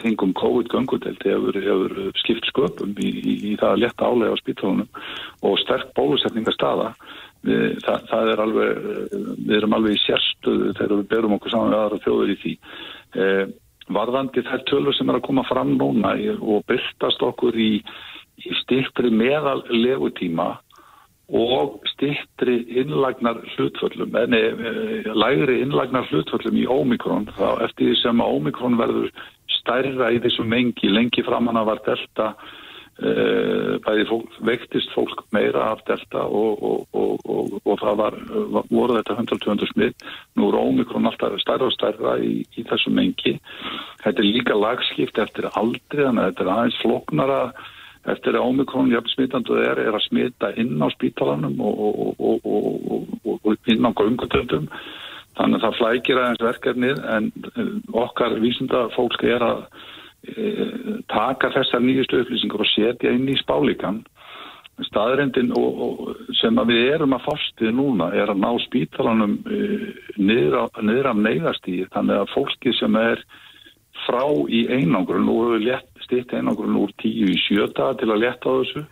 [0.00, 4.88] kringum COVID-göngudelt hefur, hefur skipt sköpum í, í, í það að leta álega á spítalunum
[5.44, 6.94] og sterk bólusetninga staða
[7.44, 8.86] það, það er alveg,
[9.46, 12.54] við erum alveg í sérstöðu þegar við berum okkur saman við aðra þjóður í því.
[13.16, 13.44] Eh,
[13.90, 17.70] varðandi þær tölur sem er að koma fram núna og byrtast okkur í,
[18.44, 20.52] í stiktri meðal legutíma
[21.30, 28.24] og stiktri innlagnar hlutföllum, enni eh, lægri innlagnar hlutföllum í ómikrón, þá eftir því sem
[28.24, 29.12] ómikrón verður
[29.60, 32.32] stærra í þessum mengi, lengi framanna var delta
[33.00, 36.84] bæði fólk, vektist fólk meira af delta og, og,
[37.24, 38.16] og, og það var,
[38.68, 43.38] voru þetta 100-200 smitt, nú er ómikrón alltaf stærra og stærra í, í þessum mengi.
[44.04, 47.42] Þetta er líka lagskipt eftir aldrei, þannig að þetta er aðeins floknara
[48.08, 53.90] eftir að ómikrón jafn smittandu er, er að smita inn á spítalanum og inn á
[53.92, 54.68] göngutöldum
[55.36, 57.28] þannig að það flækir aðeins verkefnið en
[57.92, 59.64] okkar vísinda fólk er að
[61.10, 64.02] taka þessar nýjustu upplýsingar og setja inn í spálíkan
[64.88, 69.60] staðrendin og, og sem við erum að fástið núna er að ná spítalanum e,
[70.16, 73.22] niður af neyðastíð þannig að fólki sem er
[74.06, 78.48] frá í einangrun, nú hefur við stitt einangrun úr tíu í sjöta til að leta
[78.48, 78.84] á þessu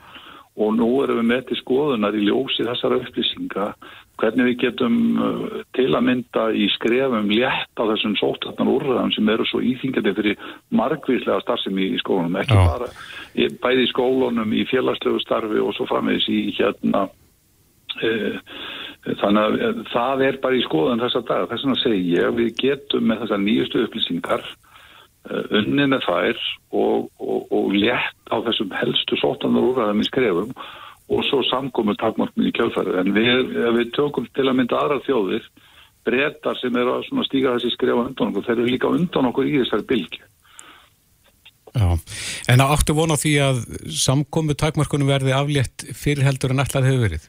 [0.58, 3.70] og nú erum við með til skoðunar í ljósi þessara upplýsinga
[4.18, 9.30] hvernig við getum uh, til að mynda í skrefum létt á þessum sóttarnar úrraðum sem
[9.30, 12.64] eru svo íþingjandi fyrir margvíslega starfsemi í skólunum, ekki Já.
[12.66, 12.90] bara
[13.62, 17.06] bæði í skólunum, í félagslegu starfi og svo framvegis í hérna
[18.02, 18.10] e,
[19.20, 23.06] þannig að e, það er bara í skoðun þessa dag, þess að segja við getum
[23.08, 26.44] með þessar nýjustu upplýsingar e, unnið með þær
[26.82, 30.52] og, og, og létt á þessum helstu sóttarnar úrraðum í skrefum
[31.08, 32.98] og svo samkomur takmarkminn í kjálfærið.
[33.00, 35.46] En við, við tökum til að mynda aðra þjóðir,
[36.08, 39.56] breytar sem eru að stíga þessi skrefa undan okkur, þeir eru líka undan okkur í
[39.62, 40.22] þessari bylgi.
[41.78, 41.88] Já,
[42.48, 43.58] en áttu vona því að
[43.92, 47.28] samkomu takmarkunum verði aflétt fyrir heldur en allar hefur verið?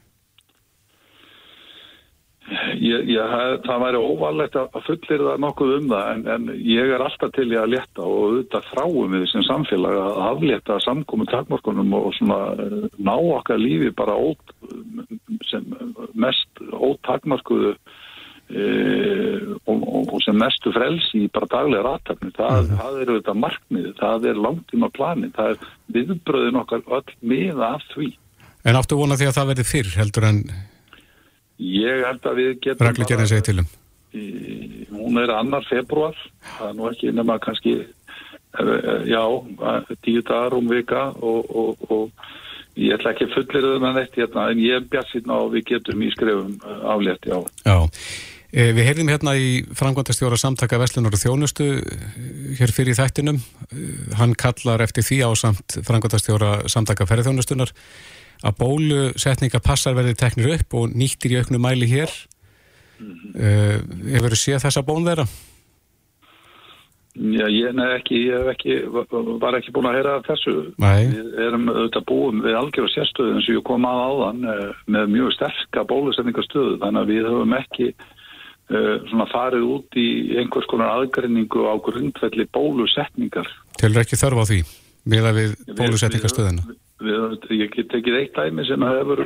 [2.80, 3.34] Ég, ég,
[3.66, 7.46] það væri óvallegt að fullir það nokkuð um það en, en ég er alltaf til
[7.52, 12.40] ég að leta og auðvitað þráum við sem samfélag að afleta samkomi takmörkunum og svona
[12.56, 14.56] eh, ná okkar lífi bara ót,
[15.50, 15.68] sem
[16.18, 18.66] mest ótakmörkuðu e,
[19.70, 22.34] og, og, sem mestu frelsi í bara daglega ratafni.
[22.38, 22.82] Það, mm.
[22.82, 27.86] það er auðvitað markmið, það er langtíma plani, það er viðbröðin okkar öll miða af
[27.94, 28.12] því.
[28.68, 30.44] En áttu vona því að það verði fyrr heldur en
[31.60, 32.88] Ég held að við getum...
[32.88, 33.70] Rækligerðin segir til um.
[34.16, 34.26] Í,
[34.96, 36.18] hún er annar februar,
[36.56, 39.22] það er nú ekki nema kannski, eh, já,
[40.06, 44.48] tíu dagar um vika og, og, og ég ætla ekki fullir um það neitt hérna,
[44.50, 47.38] en ég er bjart síðan á að við getum í skrefum eh, aflétt, já.
[47.68, 47.78] Já,
[48.56, 51.68] eh, við heyrðum hérna í frangvandastjóra samtaka Veslunar og Þjónustu
[52.58, 53.44] hér fyrir þættinum,
[54.18, 57.76] hann kallar eftir því á samt frangvandastjóra samtaka ferðjónustunar
[58.46, 62.12] að bólusetningapassar verði teknir upp og nýttir í auknu mæli hér
[63.04, 63.78] uh,
[64.14, 65.28] hefur þið séð þessa bón vera?
[67.20, 68.76] Já, ég, nei, ekki, ég ekki,
[69.42, 71.10] var ekki búin að heyra þessu nei.
[71.10, 74.62] við erum auðvitað búin við algjörðu sérstöðu eins og ég kom að áðan uh,
[74.96, 80.10] með mjög sterska bólusetningastöðu þannig að við höfum ekki uh, farið út í
[80.40, 84.62] einhvers konar aðgrinningu á grundvelli bólusetningar Til er ekki þörf á því
[85.10, 86.70] með að við bólusetningastöðuna?
[86.70, 89.24] við, ég get tekið eitt dæmi sem hefur,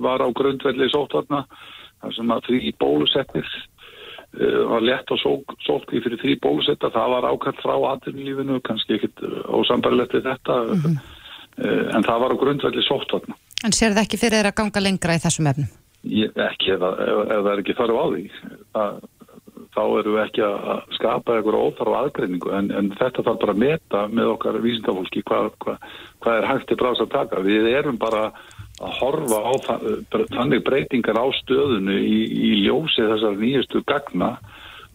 [0.00, 1.44] var á grundvelli sótvarna,
[2.00, 5.22] þar sem að því bólusetnir uh, var lett og
[5.66, 10.80] sótki fyrir því bólusetta, það var ákvæmt frá aðlunlífinu, kannski ekkit ósambarlegt við þetta, mm
[10.80, 10.98] -hmm.
[11.64, 13.38] uh, en það var á grundvelli sótvarna.
[13.64, 15.70] En sér það ekki fyrir þeirra ganga lengra í þessum efnum?
[16.08, 18.22] Ég, ekki ef, ef, ef það er ekki þarf á því
[18.72, 19.00] það,
[19.74, 23.62] þá erum við ekki að skapa eitthvað óþarf aðgreiningu en, en þetta þarf bara að
[23.62, 25.76] meta með okkar vísindafólki hvað hva,
[26.24, 27.42] hva er hægt til bráðs að taka.
[27.46, 28.24] Við erum bara
[28.80, 29.52] að horfa á
[30.32, 34.34] þannig breytingar á stöðunu í, í ljósi þessar nýjastu gagna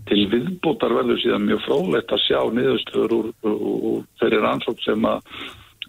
[0.09, 5.07] til viðbútar verður síðan mjög frólægt að sjá niðurstöður úr, úr, úr þeirri rannsók sem
[5.09, 5.21] að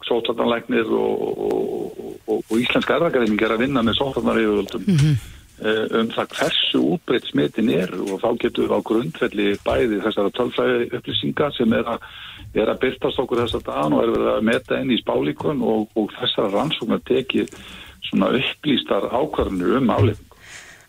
[0.06, 5.35] sótarnarleiknir og, og, og, og íslenska erðagreining er að vinna með sótarnarleikvöldum mm -hmm.
[5.56, 10.90] Um það hversu útbreytt smitin er og þá getur við á grundfelli bæði þessara tölfræði
[10.98, 12.04] upplýsingar sem er að,
[12.52, 15.64] er að byrtast okkur þess að dagan og er verið að meta inn í spálíkun
[15.64, 17.52] og þessara rannsóknar tekið
[18.10, 20.22] svona upplýstar ákvarðinu um áleik.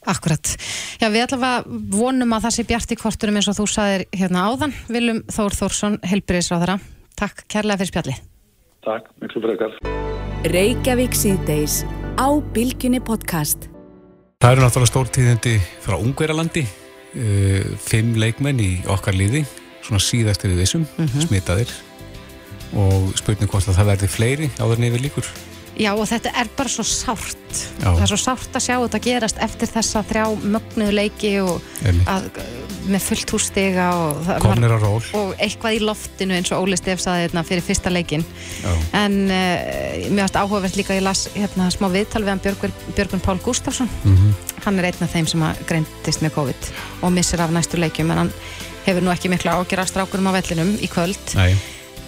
[0.08, 0.54] Akkurat.
[1.02, 4.46] Já, við allavega vonum að það sé bjart í kortunum eins og þú saðir hérna
[4.48, 4.76] áðan.
[4.88, 6.78] Viljum Þór Þórsson, helbriðisráðara.
[7.20, 8.16] Takk kærlega fyrir spjalli.
[8.88, 9.74] Takk, miklu frekar.
[14.38, 19.42] Það eru náttúrulega stórtíðindi frá Ungverjalandi, uh, fimm leikmenn í okkar liði,
[19.82, 21.24] svona síðastir við þessum, mm -hmm.
[21.26, 21.72] smitaðir
[22.78, 25.32] og spurning hvort að það verði fleiri áður nefnir líkur.
[25.78, 27.36] Já og þetta er bara svo sárt
[27.78, 27.92] Já.
[27.92, 31.32] það er svo sárt að sjá þetta gerast eftir þessa þrjá mögnuðu leiki
[32.10, 32.28] að,
[32.90, 34.32] með fullt hússtiga og,
[35.18, 38.74] og eitthvað í loftinu eins og Óli Stef saði hérna, fyrir fyrsta leikin Já.
[39.04, 43.24] en uh, mér finnst áhugavert líka ég las hérna, smá viðtal við hann Björgun, Björgun
[43.24, 44.62] Pál Gustafsson mm -hmm.
[44.66, 46.72] hann er einn af þeim sem greintist með COVID
[47.02, 48.34] og missir af næstu leikum en hann
[48.86, 51.56] hefur nú ekki miklu ágjör af strákunum á vellinum í kvöld Nei.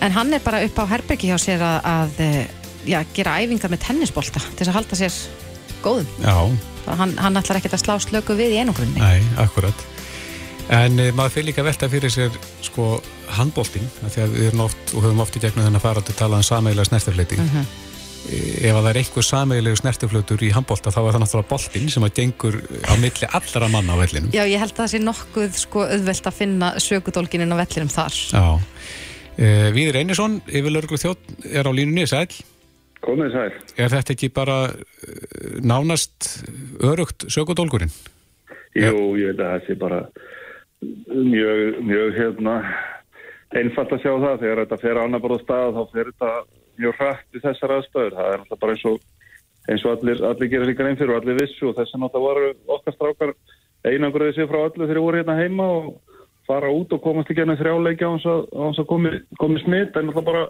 [0.01, 3.85] en hann er bara upp á Herbyggi hjá sér að, að já, gera æfingar með
[3.87, 5.21] tennisbolta til þess að halda sér
[5.83, 6.59] góðum.
[6.89, 9.85] Hann, hann ætlar ekki að slá slöku við í einogrunni Nei, akkurat.
[10.73, 12.33] En e, maður fyrir líka velta fyrir sér
[12.65, 12.99] sko
[13.33, 16.39] handboltin þegar við erum oft og höfum oft í gegnum þennan fara til að tala
[16.39, 17.65] um sameigilega snertifleiti mm -hmm.
[18.69, 22.03] ef að það er einhver sameigilegu snertiflötur í handbolta þá er það náttúrulega boltin sem
[22.03, 24.31] að gengur á milli allra manna á vellinum.
[24.33, 28.13] Já, ég held að það sé nokkuð sko auðvelt að finna sökudólginin á vellinum þar.
[28.33, 28.61] Já.
[29.37, 32.29] E, Víður Einarsson, yfirlörglu þjótt er á línunni, sæl
[33.05, 33.51] Komið sæl.
[33.79, 36.29] Er þetta ekki bara eh, nánast
[36.83, 37.93] örugt sökudólgurinn?
[38.77, 39.99] Jú, ég veit að það sé bara
[41.09, 42.55] mjög, mjög hérna,
[43.59, 44.41] einfalt að sjá það.
[44.43, 46.33] Þegar þetta fer annað bara á stað þá fer þetta
[46.79, 48.19] mjög hrætt í þessar aðstöður.
[48.19, 48.99] Það er alltaf bara eins og,
[49.69, 52.27] eins og allir, allir gerir líka einn fyrir og allir vissu og þess að það
[52.27, 53.33] voru okkar strákar
[53.87, 55.91] einangröðið sér frá allir þegar voru hérna heima og
[56.49, 60.25] fara út og komast ekki ennum þrjáleikja á hans að komi, komi smitt en alltaf
[60.27, 60.43] bara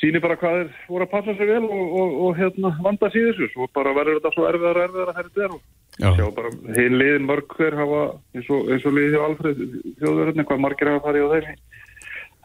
[0.00, 3.56] sýnir bara hvað þeir voru að passa sig vel og, og, og hérna, vanda síður
[3.56, 5.64] og bara verður þetta svo erfiðar og erfiðar að þetta er og
[5.96, 8.02] sjá bara hinn liðin mörg hver hafa
[8.36, 9.64] eins og, eins og liðið hjá Alfred
[10.02, 11.64] þjóðverðinni hvað margir hafa farið á þeim.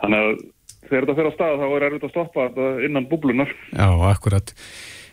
[0.01, 0.31] Þannig að
[0.87, 4.55] þegar þetta fyrir á stað þá er erfitt að stoppa þetta innan búblunar Já, akkurat.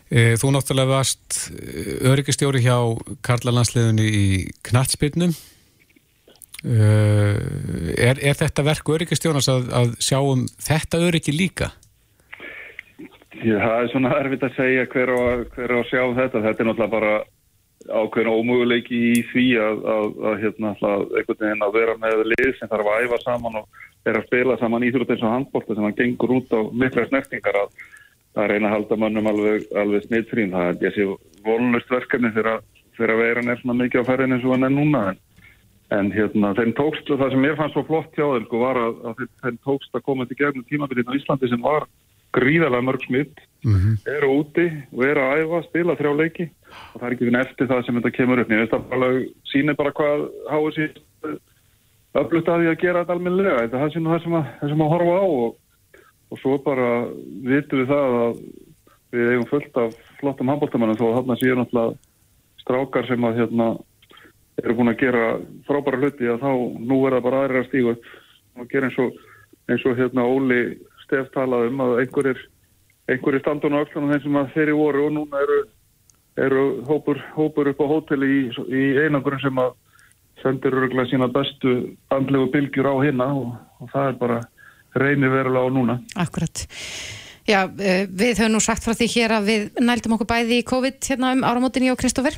[0.09, 2.77] E, Þú náttúrulega varst e, öryggistjóri hjá
[3.27, 4.25] Karlalandsliðunni í
[4.65, 5.35] Knatsbyrnum
[6.63, 6.79] e,
[7.99, 11.73] er, er þetta verk öryggistjónas að, að sjá um þetta öryggi líka?
[13.39, 15.19] Það er svona erfitt að segja hver á,
[15.55, 16.41] hver á að sjá þetta.
[16.43, 17.13] Þetta er náttúrulega bara
[17.87, 22.71] ákveðin ómöguleiki í því að, að, að hérna, einhvern veginn að vera með lið sem
[22.71, 25.95] þarf að æfa saman og vera að spila saman íþrótt eins og handbólta sem hann
[25.95, 27.71] gengur út á mikla snertingar að
[28.35, 30.53] það er eina að halda mannum alveg, alveg snittfrín.
[30.55, 31.07] Það er þessi
[31.47, 32.59] volnust verkefni fyrir
[33.15, 35.05] að vera nefn svona mikið á ferðin eins og hann er núna.
[35.13, 35.23] En,
[35.95, 39.25] en hérna, þeim tókst, það sem ég fannst svo flott hjá þeim var að, að
[39.45, 41.87] þeim tókst að koma til gegnum tímabilið á Íslandi sem var
[42.35, 43.95] gríðarlega mörg smitt mm -hmm.
[44.15, 46.49] eru úti og eru að æfa, spila þrjá leiki.
[46.93, 48.49] Og það er ekki finn eftir það sem þetta kemur upp.
[48.49, 49.15] Nýðist að
[49.51, 50.91] sína bara hvað háið sér
[52.13, 53.61] öflut að gera þetta almennilega.
[53.61, 55.55] Þetta er það sem að, sem að horfa á og,
[56.29, 57.07] og svo bara
[57.43, 58.33] vitum við það að
[59.11, 61.97] við eigum fullt af flottum handbóltamannum þó að þarna séu náttúrulega
[62.61, 63.69] strákar sem að hérna
[64.59, 65.23] eru búin að gera
[65.67, 67.95] frábæra hluti að þá nú er það bara aðrir að stígu
[68.59, 69.17] og gera eins og,
[69.71, 70.61] eins og hérna Óli
[71.09, 72.41] Stef talað um að einhverjir,
[73.09, 75.59] einhverjir standun á öllunum þeim sem að þeirri voru og núna eru,
[76.45, 79.73] eru hópur, hópur upp á hóteli í, í einangurinn sem að
[80.43, 81.73] sendir öruglega sína bestu
[82.13, 84.37] andlegu bylgjur á hinna og, og það er bara
[85.01, 85.97] reynir verulega á núna.
[86.15, 86.61] Akkurat.
[87.49, 90.69] Já, eh, við höfum nú sagt frá því hér að við nældum okkur bæði í
[90.69, 92.37] COVID hérna um áramótinni og Kristófer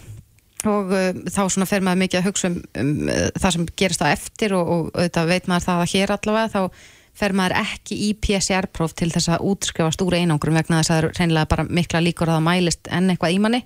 [0.70, 4.04] og uh, þá svona fer maður mikið að hugsa um, um uh, það sem gerist
[4.06, 6.62] á eftir og, og auðvitað veit maður það að hér allavega þá
[7.18, 11.02] fer maður ekki í PCR-próf til þess að útskrifast úr einangrum vegna þess að það
[11.02, 13.62] er reynilega bara mikla líkur að það mælist enn eitthvað í manni.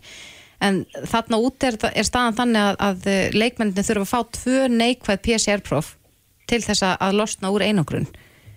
[0.65, 0.79] En
[1.11, 5.91] þarna út er, er staðan þannig að, að leikmennin þurfa að fá tvö neikvæð PCR-próf
[6.49, 8.07] til þess að losna úr einangrun.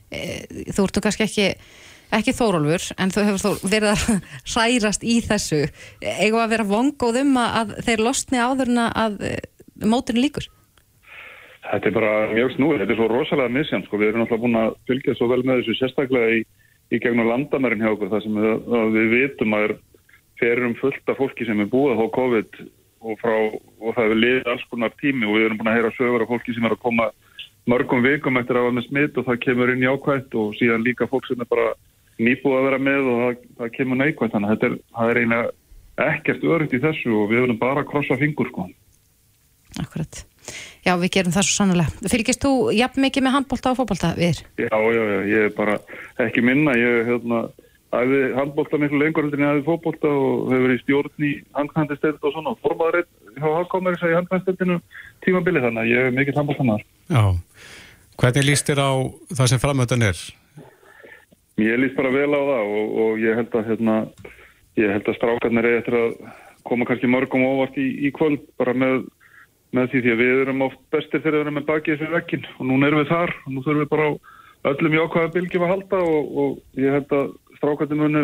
[0.09, 1.51] E, þú ertu kannski ekki
[2.15, 4.05] ekki Þórólfur, en þú hefur þó verið að
[4.55, 5.65] hrærast í þessu.
[6.01, 9.43] Eigum að vera vongóð um að, þeir losni áðurna að eh,
[9.85, 10.49] mótinu líkur
[11.65, 14.59] Þetta er bara mjög snúið, þetta er svo rosalega misjans sko, við erum alltaf búin
[14.61, 16.43] að fylgja svo vel með þessu sérstaklega í,
[16.95, 19.75] í gegnum landamærin hjá okkur þar sem við, að við vitum að er
[20.39, 23.35] ferum fullt af fólki sem er búið á COVID og, frá,
[23.83, 26.33] og það hefur liðið alls konar tími og við erum búin að heyra sögur af
[26.33, 27.11] fólki sem er að koma
[27.69, 30.87] mörgum vikum eftir að hafa með smitt og það kemur inn í ákvæmt og síðan
[30.87, 31.73] líka fólk sem er bara
[32.19, 35.21] nýbúið að vera með og það, það kemur neikvæmt þannig að þetta er, það er
[35.23, 38.69] eiginlega ekkert örugt í þessu og við erum bara að krossa fingur sko.
[39.83, 40.25] Akkurat.
[40.89, 42.09] Já, við gerum það svo sannlega.
[42.09, 44.39] Fylgist þú jafn mikið með handbólta og fókbólta við?
[44.57, 45.75] Já, já, já, ég er bara
[46.25, 47.41] ekki minna, ég er hérna
[47.93, 51.33] æði handbólta miklu lengur heldur en ég æði fókbólta og hefur verið í stjórn í
[51.57, 54.79] handkvæmdistelt og svona formaðurinn hjá hafkommerins í handkvæmdisteltinu
[55.25, 56.85] tímabili þannig að ég er mikill handbóltanar.
[57.09, 57.23] Já,
[58.21, 58.93] hvernig líst þér á
[59.41, 60.25] það sem framöndan er?
[61.59, 64.01] Ég líst bara vel á það og, og ég held að hérna,
[64.81, 66.19] ég held að strákarnir er eftir að
[66.69, 69.07] koma kannski mörgum óvart í, í kvöld bara með
[69.77, 72.47] með því því að við erum oft bestir þegar við erum með bakið þessu vekkin
[72.57, 74.13] og núna erum við þar og nú þurfum við bara á
[74.73, 78.23] öllum jákvæða bylgjum að halda og, og ég held að strákvæðin munu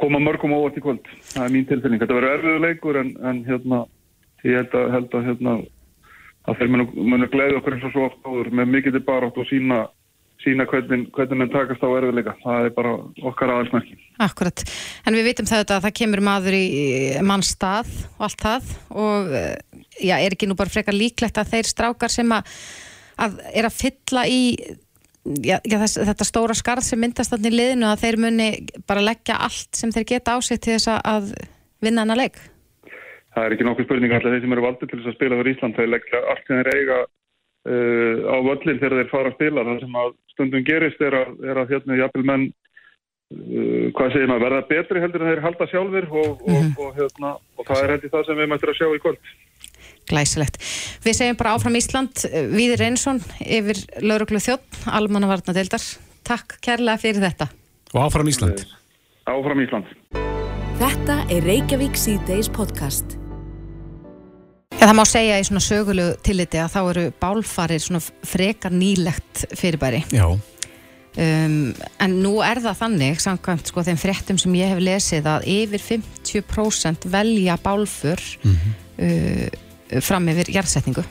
[0.00, 1.10] koma mörgum óvart í kvöld.
[1.30, 3.84] Það er mín tilfinning, þetta verður erfiðu leikur en, en hérna,
[4.42, 5.54] ég held að, held að hérna,
[6.48, 9.38] að þeir munu, munu gleiði okkur eins og svo oft áður með mikið til barátt
[9.38, 9.84] og sína
[10.44, 12.36] sína hvernig, hvernig mann takast á erfiðleika.
[12.44, 12.94] Það er bara
[13.30, 13.98] okkar aðalsmerki.
[14.24, 14.64] Akkurat.
[15.04, 16.64] En við vitum þetta að það kemur maður í
[17.26, 18.72] mannstað og allt það
[19.04, 19.34] og
[19.98, 22.56] já, er ekki nú bara frekar líklegt að þeir strákar sem að,
[23.26, 24.40] að er að fylla í
[25.24, 28.48] já, já, þess, þetta stóra skarð sem myndast þannig í liðinu að þeir muni
[28.88, 31.32] bara leggja allt sem þeir geta ásett til þess að
[31.84, 32.40] vinna hana leik?
[33.34, 35.56] Það er ekki nokkuð spurning alltaf þeir sem eru valdið til þess að spila fyrir
[35.56, 39.64] Ísland, þeir leggja allt sem þeir eiga uh, á völlin þegar þeir fara að spila.
[39.68, 44.30] Það sem að stundum gerist er að, er að hérna jafnvel menn uh, hvað segir
[44.30, 46.76] maður, verða betri heldur en þeir halda sjálfur og, og, mm -hmm.
[46.84, 49.34] og, hérna, og það er heldur það sem við mættum að sjá í kvöld.
[50.04, 50.60] Glæsilegt.
[51.04, 55.84] Við segjum bara áfram Ísland, Víðir Reynsson yfir lauruglu þjótt, almannavarna deildar.
[56.24, 57.48] Takk kærlega fyrir þetta.
[57.94, 58.64] Og áfram Ísland.
[59.24, 59.88] Áfram Ísland.
[60.80, 63.23] Þetta er Reykjavík C-Days podcast.
[64.80, 69.46] Ja, það má segja í svona sögulegu tilliti að þá eru bálfarir svona frekar nýlegt
[69.56, 70.02] fyrirbæri.
[70.12, 70.26] Já.
[71.14, 75.46] Um, en nú er það þannig, samkvæmt sko þeim fréttum sem ég hef lesið að
[75.52, 78.74] yfir 50% velja bálfur mm -hmm.
[79.06, 81.04] uh, fram yfir jarðsetningu.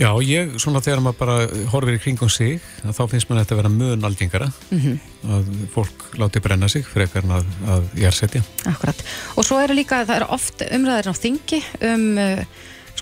[0.00, 1.36] Já, ég, svona þegar maður bara
[1.72, 4.98] horfir í kringum sig, þá finnst maður þetta að vera mjög algengara, mm -hmm.
[5.36, 8.42] að fólk láti brenna sig frekar að, að jarðsetja.
[8.66, 9.04] Akkurat.
[9.36, 12.44] Og svo eru líka, það eru oft umræðir á þingi um uh,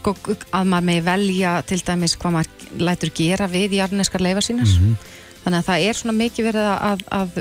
[0.01, 0.17] sko,
[0.51, 4.79] að maður megi velja til dæmis hvað maður lætur gera við jarðneskar leifa sínars.
[4.79, 5.11] Mm -hmm.
[5.45, 7.39] Þannig að það er svona mikið verið að, að,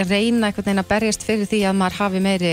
[0.00, 2.52] að reyna einhvern veginn að berjast fyrir því að maður hafi meiri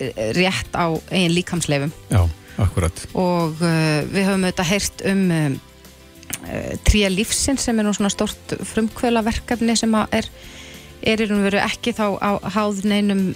[0.00, 1.92] eh, rétt á eigin líkamsleifum.
[2.10, 2.28] Já.
[2.56, 3.06] Akkurat.
[3.12, 5.56] Og uh, við höfum auðvitað heyrt um um
[6.48, 10.28] uh, Tría lífsinn sem er nú svona stort frumkvölaverkefni sem er,
[11.02, 13.28] er í raun og veru ekki þá á háð neinum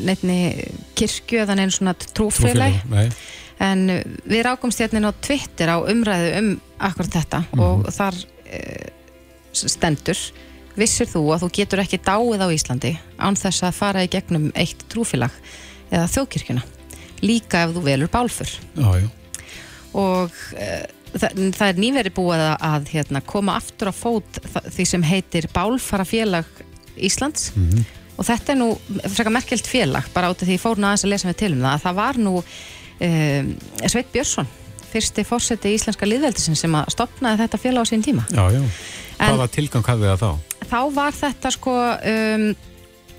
[0.00, 0.38] neinni
[0.98, 2.80] kirkju eða neina svona trúfélagi.
[3.62, 3.86] En
[4.26, 6.48] við rákumst hérna á Twitter á umræðu um
[6.78, 7.62] akkurat þetta mm -hmm.
[7.62, 8.88] og þar uh,
[9.52, 10.18] stendur
[10.78, 14.50] vissir þú að þú getur ekki dáið á Íslandi án þess að fara í gegnum
[14.54, 15.32] eitt trúfélag
[15.92, 16.62] eða þjóðkirkjuna
[17.22, 19.08] líka ef þú velur bálfur já, já.
[19.92, 24.40] og uh, það, það er nýveri búið að hérna, koma aftur á fót
[24.72, 26.48] því sem heitir Bálfarafélag
[26.96, 27.84] Íslands mm -hmm.
[28.16, 28.68] og þetta er nú
[29.08, 31.74] frekar merkelt félag bara átið því ég fór náðans að lesa mig til um það
[31.74, 32.44] að það var nú
[33.02, 34.50] uh, Sveit Björnsson
[34.92, 38.26] fyrsti fórseti í Íslenska liðveldisin sem að stopnaði þetta félag á sín tíma.
[38.32, 38.60] Já, já,
[39.20, 40.58] hvað var tilgang hafið það þá?
[40.72, 41.76] Þá var þetta sko
[42.12, 42.46] um,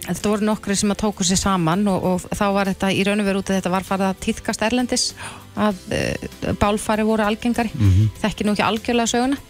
[0.07, 3.23] þetta voru nokkri sem að tóku sér saman og, og þá var þetta í raun
[3.23, 5.07] og veru út að þetta var farið að týðkast erlendis
[5.53, 7.73] að uh, bálfari voru algengari.
[7.73, 8.11] Mm -hmm.
[8.21, 9.41] þekki nú ekki algjörlega söguna.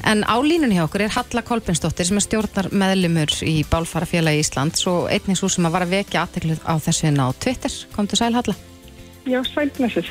[0.00, 4.86] En á línunni hjá okkur er Halla Kolbensdóttir sem er stjórnar meðlumur í Bálfarafélagi Íslands
[4.88, 7.72] og einnig svo sem að var að vekja aðteklið á þessu hérna á Twitter.
[7.92, 8.56] Komdu sæl Halla
[9.28, 10.08] Já, sælblessur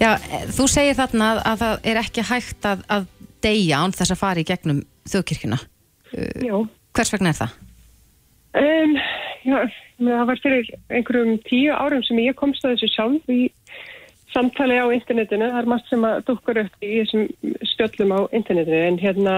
[0.00, 0.14] Já,
[0.56, 3.08] þú segir þarna að, að það er ekki hægt að, að
[3.44, 5.60] deyja án þess að fara í gegnum þjóðkirkuna
[6.44, 6.56] Já.
[6.96, 7.58] Hvers vegna er það?
[8.60, 8.96] Um,
[9.46, 9.58] já,
[10.00, 13.44] það var fyrir einhverjum tíu árum sem ég komst að þessu sjálf í
[14.34, 15.50] samtali á internetinu.
[15.50, 17.28] Það er margt sem að dukkur upp í þessum
[17.72, 19.36] spjöllum á internetinu en hérna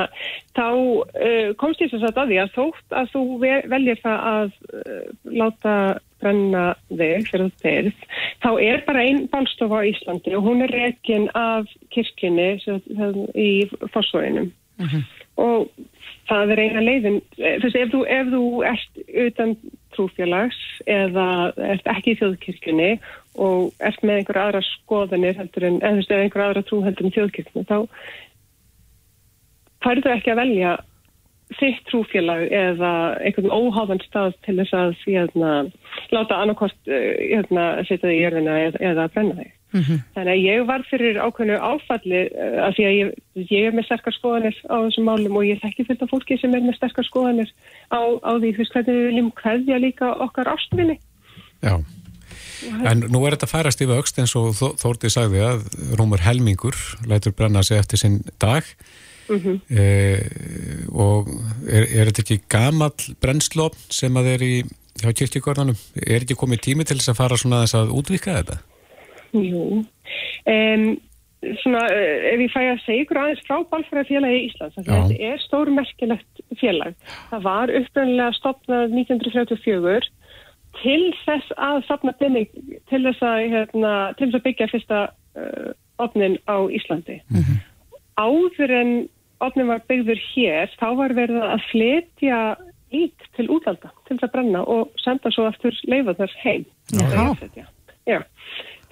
[0.56, 4.56] þá uh, komst ég þess að að því að þótt að þú veljir það að
[4.72, 5.04] uh,
[5.42, 5.76] láta
[6.22, 8.04] brenna þig fyrir þeirð,
[8.44, 12.52] þá er bara einn bálstofa á Íslandi og hún er rekin af kirkjunni
[13.34, 13.50] í
[13.94, 14.52] fósfóinum
[15.40, 15.66] og
[16.30, 19.54] það er eina leiðin eh, þú veist, ef þú, ef þú ert utan
[19.92, 20.60] trúfélags
[20.90, 21.26] eða
[21.72, 22.92] ert ekki í þjóðkirkjunni
[23.42, 26.80] og ert með einhver aðra skoðanir heldur en, eða þú veist, eða einhver aðra trú
[26.86, 27.78] heldur en þjóðkirkjunni, þá
[29.82, 30.76] færðu ekki að velja
[31.58, 35.50] þitt trúfélag eða einhvern óháðan stað til þess að hérna,
[36.14, 39.50] láta annarkost hérna, setja þig í jörðina eða, eða brenna þig.
[39.72, 43.12] Þannig að ég var fyrir ákveðnu áfalli uh, af því að ég,
[43.48, 46.64] ég er með sterkar skoðanir á þessum málum og ég þekki af fólki sem er
[46.66, 47.50] með sterkar skoðanir
[47.88, 50.98] á, á því veist hvernig við viljum hverja líka okkar ástvinni.
[51.62, 51.78] Já,
[52.90, 55.64] en nú er þetta færast yfir aukst eins og Þó- Þórdís sagði að
[55.98, 56.76] rúmur helmingur
[57.08, 58.68] lætur brenna sig eftir sinn dag
[59.30, 60.18] Mm eh,
[60.90, 61.28] og
[61.70, 64.52] er, er þetta ekki gamall brennslopn sem að er í
[64.98, 65.78] hjá kirkjugörðanum?
[66.02, 68.58] Er ekki komið tími til þess að fara svona þess að útvika þetta?
[69.32, 69.82] Jú.
[70.46, 70.86] Um,
[71.62, 74.82] svona, uh, ef ég fæ að segja ykkur aðeins frá Balfræðafélagi Íslands, Já.
[74.82, 76.98] að þetta er stórmerkilegt félag.
[77.30, 80.10] Það var upprænlega stopnað 1934
[80.82, 82.48] til þess að stopna binning,
[82.88, 85.00] til þess að, hérna, til þess að byggja fyrsta
[85.36, 85.72] uh,
[86.02, 87.18] opnin á Íslandi.
[88.20, 88.92] Áður en
[89.42, 92.40] opnin var byggður hér, þá var verið að fletja
[92.92, 96.66] lík til útlanda, til þess að brenna og senda svo aftur leifaðar heim.
[96.92, 97.66] Já.
[98.06, 98.18] Já,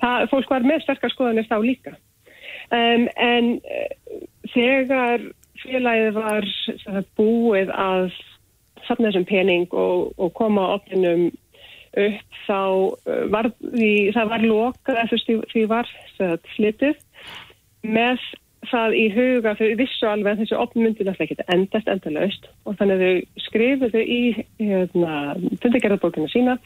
[0.00, 1.94] það, fólk var með sterkar skoðanir þá líka.
[2.70, 4.24] Um, en uh,
[4.54, 5.24] þegar
[5.60, 8.10] félagið var sagt, búið að
[8.86, 11.28] safna þessum pening og, og koma á opninum
[12.00, 17.02] upp þá uh, var því, það var lokað eftir því, því var sagt, flytið
[17.86, 18.22] með
[18.70, 22.76] það í huga þau vissu alveg að þessi opn myndi náttúrulega ekki endast endalaust og
[22.78, 24.20] þannig að þau skrifuðu í
[24.60, 25.14] hérna,
[25.62, 26.56] fundagerðarbókina sína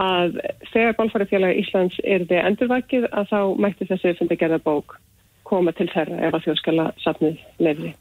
[0.00, 0.38] að
[0.72, 4.96] þegar Bálfærafélagi Íslands er þið endurvækið að þá mætti þessi fundagerðarbók
[5.44, 7.92] koma til þeirra ef að þjóðskala safnið lefði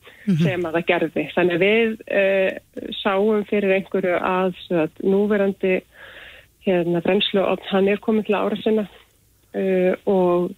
[0.41, 1.25] sem að það gerði.
[1.35, 5.75] Þannig við uh, sáum fyrir einhverju að, að núverandi
[6.63, 10.49] hérna, brennslu og hann er komið til ára sinna uh, og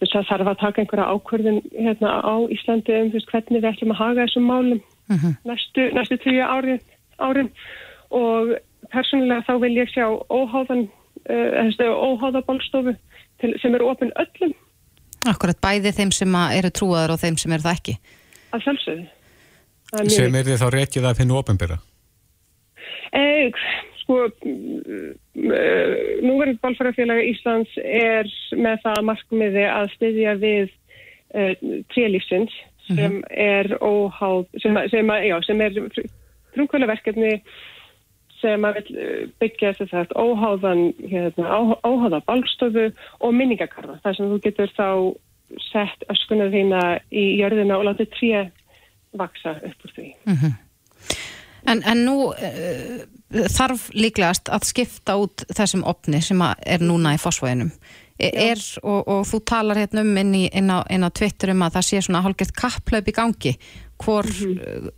[0.00, 3.94] þess að þarf að taka einhverja ákvörðun hérna á Íslandi um þess hvernig við ætlum
[3.94, 4.82] að haga þessum málum
[5.44, 6.80] næstu, næstu tíu árin,
[7.20, 7.50] árin.
[8.14, 8.54] Og
[8.94, 10.86] persónulega þá vil ég sjá óháðan
[11.30, 12.94] uh, óháða bálstofu
[13.42, 14.54] til, sem eru opinn öllum
[15.24, 17.92] Akkurat bæði þeim sem að eru trúaður og þeim sem eru það ekki.
[18.52, 19.04] að sjálfsögðu.
[19.88, 21.78] Það er mjög Sem er þið þá rekið að finna ofinbyrra?
[23.14, 23.62] Eh,
[24.02, 24.18] sko,
[26.28, 28.28] núverið Bálfærafélagi Íslands er
[28.58, 31.52] með það markmiði að styðja við uh,
[31.94, 32.52] trélífsins
[32.90, 35.78] sem er óháð, sem, að- sem, já, sem er
[36.52, 37.38] frumkvöla verkefni
[38.44, 42.90] sem að vil eh, byggja þess að óháðan, hérna, óháða bálstofu
[43.20, 43.98] og minningakarða.
[44.04, 44.88] Það sem þú getur þá
[45.70, 46.84] sett öskuna þína
[47.14, 48.44] í jörðina og látið tré
[49.18, 50.08] vaksa upp úr því.
[51.64, 53.04] En, en nú uh,
[53.54, 57.70] þarf líklegast að skipta út þessum opni sem er núna í fósfóinum.
[58.20, 61.64] Er, og, og þú talar hérna um inn, í, inn, á, inn á Twitter um
[61.66, 63.56] að það sé svona hálfgett kapplaup í gangi
[63.98, 64.92] hvor mm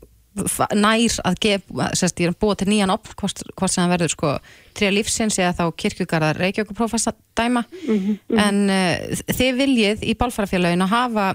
[0.76, 3.92] nær að gefa, sérst, ég er að búa til nýjan opn hvort, hvort sem það
[3.94, 4.32] verður sko
[4.76, 7.64] trija lífsins eða þá kirkjugarðar Reykjavíkuprófassa dæma
[8.46, 11.28] en uh, þið viljið í bálfarafélaginu að hafa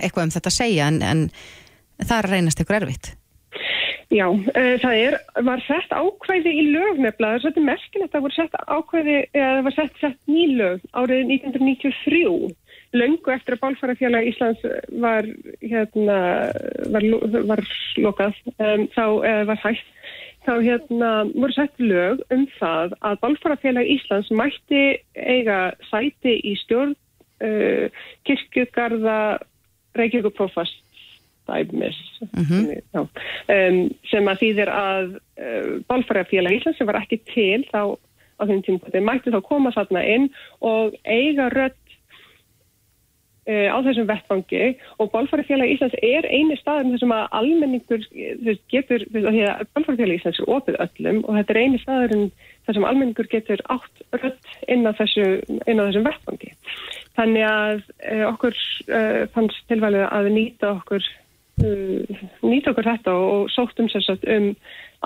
[0.00, 1.24] eitthvað um þetta að segja en, en
[2.00, 3.14] það að reynast ykkur erfitt.
[4.10, 5.16] Já, uh, það er,
[5.46, 9.18] var sett ákvæði í lög nefnilega, það er svolítið merkilegt að það voru sett ákvæði,
[9.36, 12.24] eða það var sett, sett nýlög árið 1993,
[12.96, 14.64] löngu eftir að Bálfarafélag Íslands
[15.02, 15.28] var,
[15.62, 16.18] hérna,
[16.90, 17.06] var,
[17.50, 17.62] var
[18.00, 19.92] lokað, um, þá eða var hægt,
[20.46, 24.84] þá hérna voru sett lög um það að Bálfarafélag Íslands mætti
[25.14, 25.60] eiga
[25.90, 29.18] sæti í stjórn uh, kirkjugarða
[29.98, 30.86] Reykjavík Prófast
[31.50, 31.98] dæmis
[32.94, 33.02] Já.
[33.02, 33.80] um,
[34.10, 37.96] sem að þýðir að uh, Bálfærafélag Íslands sem var ekki til þá
[38.40, 40.28] á þeim tímpoti mætti þá koma þarna inn
[40.64, 41.72] og eiga uh,
[43.50, 44.66] á þessum vettfangi
[45.00, 49.62] og Bálfærafélag Íslands er eini staður þessum að almenningur eh, veist, getur, af því að
[49.74, 52.14] Bálfærafélag Íslands er opið öllum og þetta er eini staður
[52.68, 55.26] þessum almenningur getur átt rödd inn á, þessu,
[55.64, 56.52] inn á þessum vettfangi
[57.18, 58.60] þannig að uh, okkur
[58.92, 61.06] uh, fannst tilvalið að nýta okkur
[61.64, 64.52] uh, nýta okkur þetta og sóttum sér satt um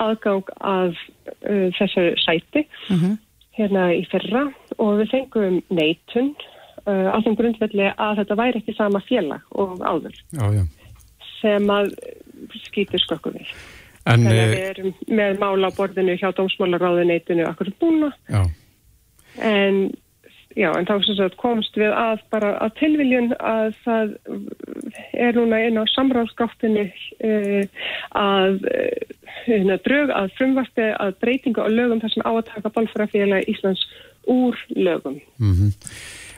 [0.01, 0.97] aðgang að
[1.47, 2.67] uh, þessu sæti
[3.55, 6.33] hérna í fyrra og við fengum neitun
[6.85, 10.63] uh, á þeim grundvelli að þetta væri ekki sama félag og áður Já, já.
[11.41, 11.91] sem að
[12.67, 13.51] skýtur skökku við.
[14.05, 18.43] En, Þannig að eh, við erum með mála á borðinu hjá dómsmálaráðuneytinu akkur búna já,
[19.41, 19.79] en
[20.55, 24.13] já, en þá sem sagt komst við að bara að tilviljun að það
[25.25, 27.87] er núna inn á samráðsgáttinni uh,
[28.21, 33.55] að uh, drög að frumvarti að breytingu á lögum þar sem á að taka bálfærafélagi
[33.55, 33.83] Íslands
[34.29, 35.19] úr lögum.
[35.41, 35.89] Mm -hmm.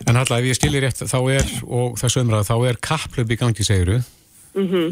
[0.06, 3.40] En alltaf ef ég stilir rétt þá er, og þessu umræða, þá er kapplöp í
[3.40, 3.98] gangi segiru.
[4.58, 4.88] Mm -hmm.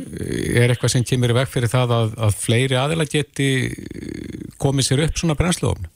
[0.61, 3.49] Er eitthvað sem kemur í veg fyrir það að, að fleiri aðila geti
[4.61, 5.87] komið sér upp svona brennsluofn?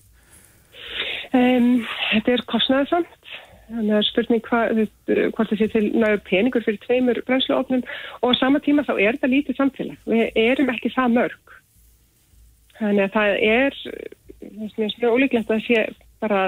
[1.34, 3.16] Um, þetta er kostnæðsamt.
[3.70, 4.80] Þannig að spurning hvað,
[5.36, 7.84] hvort það sé til nægur peningur fyrir tveimur brennsluofnum
[8.22, 10.00] og á sama tíma þá er þetta lítið samfélag.
[10.10, 11.54] Við erum ekki það mörg.
[12.80, 13.78] Þannig að það er,
[14.40, 15.86] það er mjög ólíklegt að sé
[16.24, 16.42] bara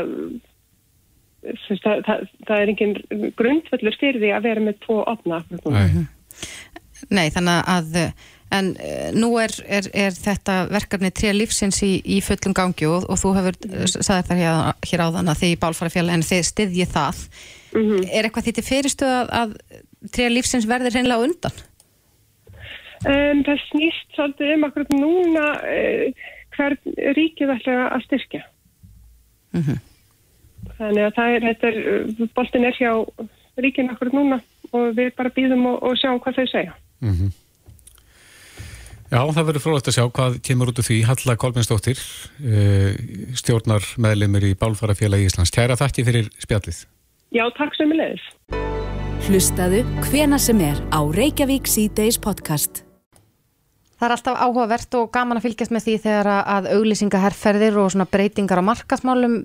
[1.41, 6.05] það, það, það er engin grundvöldur fyrir því að vera með tvo opna Nei,
[7.09, 7.97] Nei þannig að
[8.51, 8.73] en
[9.15, 13.33] nú er, er, er þetta verkefni tré lífsins í, í fullum gangi og, og þú
[13.37, 13.57] hefur
[13.95, 17.21] sagði það hér, hér á þann að þið í bálfærafjöla en þið styðji það
[17.71, 18.09] mm -hmm.
[18.11, 21.61] er eitthvað því til fyrirstuð að, að tré lífsins verður hreinlega undan?
[23.01, 26.25] Um, það snýst svolítið um akkurat núna uh,
[26.57, 28.43] hvern ríkið ætla að styrkja
[29.51, 29.79] Mm -hmm.
[30.77, 32.91] Þannig að það er, er boltin er hjá
[33.61, 34.39] ríkinu akkur núna
[34.71, 36.75] og við bara býðum og, og sjáum hvað þau segja.
[37.01, 37.31] Mm -hmm.
[39.11, 41.99] Já, það verður frólægt að sjá hvað kemur út úr því Halla Kolbjörnsdóttir,
[42.47, 42.93] uh,
[43.35, 45.51] stjórnar meðlemur í Bálfarafélagi Íslands.
[45.51, 46.85] Kæra þakki fyrir spjallið.
[47.35, 48.29] Já, takk sem er leiðis.
[49.27, 52.85] Hlustaðu hvena sem er á Reykjavík C-Days podcast.
[54.01, 58.07] Það er alltaf áhugavert og gaman að fylgjast með því þegar að auglýsingaherrferðir og svona
[58.09, 59.35] breytingar á markasmálum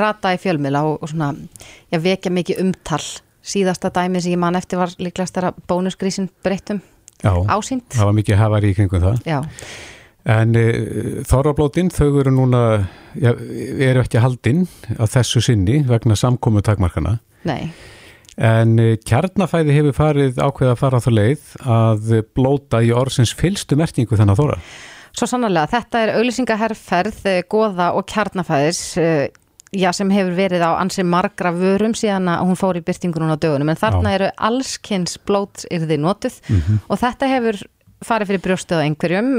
[0.00, 1.34] rata í fjölmila og, og svona
[1.92, 3.02] já, vekja mikið umtal.
[3.44, 6.80] Síðasta dæmi sem ég man eftir var líklegast þegar bónusgrísin breytum
[7.20, 7.84] ásýnd.
[7.92, 9.20] Já, það var mikið hafari í kringum það.
[9.28, 9.42] Já.
[10.32, 10.64] En e,
[11.28, 12.62] þorrablótin, þau eru núna,
[13.20, 14.64] já, eru ekki haldinn
[14.96, 17.18] að þessu sinni vegna samkomu takmarkana.
[17.44, 17.68] Nei.
[18.36, 18.76] En
[19.08, 21.48] kjarnafæði hefur farið ákveð að fara á þá leið
[21.78, 24.60] að blóta í orðsins fylstu merkingu þannig að þóra.
[25.16, 28.82] Svo sannlega, þetta er auðlýsingaherrferð, goða og kjarnafæðis
[29.72, 33.40] já, sem hefur verið á ansi margra vörum síðan að hún fór í byrtingunum á
[33.40, 33.72] dögunum.
[33.72, 34.18] En þarna já.
[34.18, 36.78] eru allskynns blótsyrði notuð mm -hmm.
[36.88, 37.62] og þetta hefur
[38.04, 39.30] farið fyrir brjóstuð á einhverjum.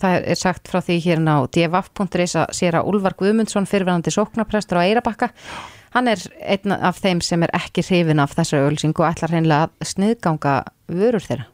[0.00, 4.80] Það er sagt frá því hérna á dvf.is að sér að Úlvar Guðmundsson fyrirverðandi sóknaprestur
[4.80, 5.30] á Eirabakka
[5.94, 9.68] Hann er einn af þeim sem er ekki hrifin af þessu ölsingu og ætlar hreinlega
[9.68, 10.56] að sniðganga
[10.92, 11.46] vörur þeirra.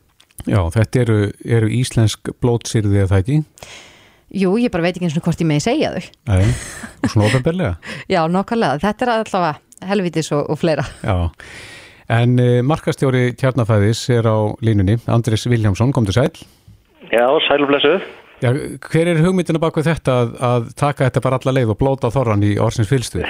[0.48, 3.36] Já, þetta eru, eru íslensk blótsýrði eða það ekki?
[4.42, 6.08] Jú, ég bara veit ekki eins og hvort ég megi segja þau.
[6.32, 6.54] Nei,
[7.02, 7.74] og svona ofinbellega.
[8.14, 8.80] Já, nokkarlega.
[8.82, 10.86] Þetta er allavega helvitis og, og fleira.
[11.04, 11.30] Já,
[12.16, 14.96] en uh, markastjóri Tjarnafæðis er á línunni.
[15.12, 16.32] Andris Viljámsson, kom til sæl.
[17.12, 18.08] Já, sæluflesuð.
[18.42, 18.50] Já,
[18.88, 22.10] hver er hugmyndina bak við þetta að, að taka þetta bara alla leið og blóta
[22.10, 23.28] þorran í orðsins fylstuði?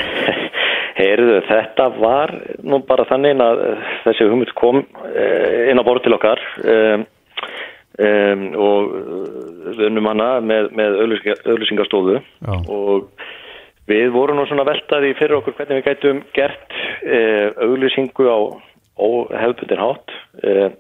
[1.13, 2.31] Heyrðu, þetta var
[2.65, 3.59] nú bara þannig að
[4.07, 7.05] þessi hugmynd kom inn á borð til okkar um,
[8.01, 8.95] um, og
[9.67, 12.21] við unnum hana með, með auðlýsingarstofu
[12.73, 13.11] og
[13.91, 18.41] við vorum nú svona veltaði fyrir okkur hvernig við gætum gert uh, auðlýsingu á
[19.43, 20.17] hefðbundin hátt.
[20.41, 20.71] Uh,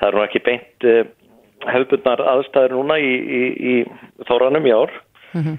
[0.00, 1.02] það er nú ekki beint uh,
[1.66, 3.42] hefðbundnar aðstæður núna í, í,
[3.74, 4.92] í þóranum í ár
[5.32, 5.56] mm -hmm.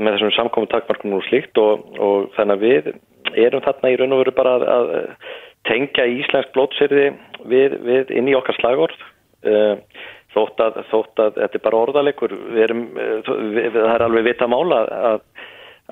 [0.00, 2.90] með þessum samkominn takmarkum og slíkt og, og þannig að við
[3.34, 4.94] erum þarna í raun og veru bara að, að
[5.66, 7.08] tengja íslensk blótsýrði
[7.50, 8.96] við, við inn í okkar slagord
[9.46, 9.74] uh,
[10.36, 14.48] þótt að, þótt að þetta er bara orðalegur við erum, við, það er alveg vita
[14.50, 15.20] mála að,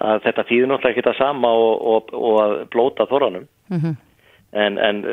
[0.04, 3.46] að þetta þýðir náttúrulega ekki það sama og, og, og að blóta þorranum.
[3.72, 3.94] Mm -hmm.
[4.52, 5.04] en, en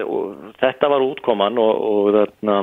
[0.60, 2.58] þetta var útkoman og, og þarna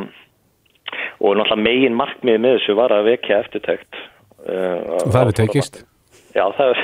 [1.19, 4.03] og náttúrulega megin markmið með þessu var að vekja eftirtækt
[4.47, 5.81] uh, og það hefur tekist
[6.39, 6.81] Já, það,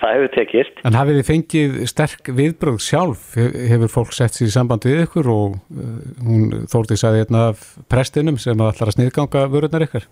[0.00, 0.80] það hefur tekist.
[0.86, 3.22] En hafið þið fengið sterk viðbröð sjálf?
[3.34, 5.94] Hefur fólk sett sér í samband við ykkur og uh,
[6.26, 10.06] hún þórti sæði hérna af prestinum sem ætlar að sniðganga vörurnar ykkur?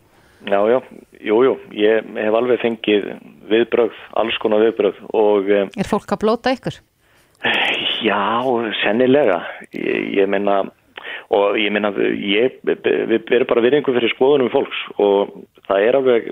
[0.49, 0.79] Já, já,
[1.21, 3.09] jú, jú, ég hef alveg fengið
[3.51, 5.51] viðbröð, alls konar viðbröð og...
[5.53, 6.81] Um, er fólk að blóta ykkur?
[8.01, 8.23] Já,
[8.81, 9.43] sennilega.
[9.77, 10.63] Ég, ég menna,
[11.37, 15.37] og ég menna, ég, við erum bara virðingu fyrir skoðunum fólks og
[15.69, 16.31] það er alveg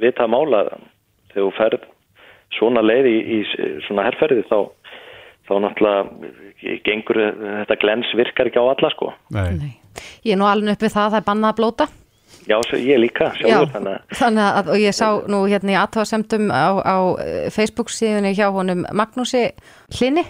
[0.00, 0.78] vitað málaða
[1.38, 1.86] þegar þú ferð
[2.58, 3.38] svona leið í, í
[3.86, 4.58] svona herrferði þá,
[5.48, 9.12] þá náttúrulega gengur þetta glens virkar ekki á alla sko.
[9.36, 9.54] Nei.
[9.58, 9.72] Nei.
[10.26, 11.88] Ég er nú alveg upp við það að það er bannað að blóta.
[12.48, 14.16] Já, ég líka, sjálfur þannig að...
[14.18, 18.46] Þannig að, og ég sá nú hérna í aðtáðasemtum á, á eh, Facebook síðunni hjá
[18.54, 19.42] honum Magnúsi
[19.96, 20.24] Hlini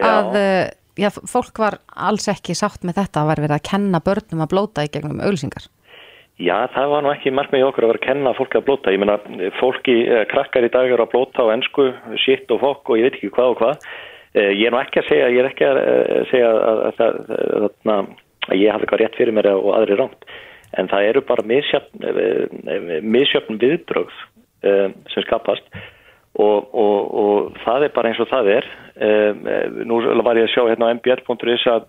[0.00, 0.64] að, eh,
[1.00, 4.52] já, fólk var alls ekki sátt með þetta að vera verið að kenna börnum að
[4.52, 5.68] blóta í gegnum auðsingar.
[6.36, 8.92] Já, það var nú ekki markmið í okkur að vera að kenna fólki að blóta.
[8.92, 9.16] Ég meina,
[9.56, 11.86] fólki, eh, krakkar í dag eru að blóta á ennsku,
[12.20, 13.88] shit og fokk og ég veit ekki hvað og hvað.
[14.36, 16.98] Uh, ég er nú ekki að segja, ég er ekki að uh, segja að, að,
[17.00, 18.08] að, að,
[18.52, 20.26] ég hafi eitthvað rétt fyrir mér og aðri rámt,
[20.76, 22.04] en það eru bara misjöfn,
[23.56, 25.64] uh, sem skapast
[26.36, 28.68] og, og, og það er bara eins og það er.
[29.88, 31.86] Nú var ég að sjá hérna á mbl.is að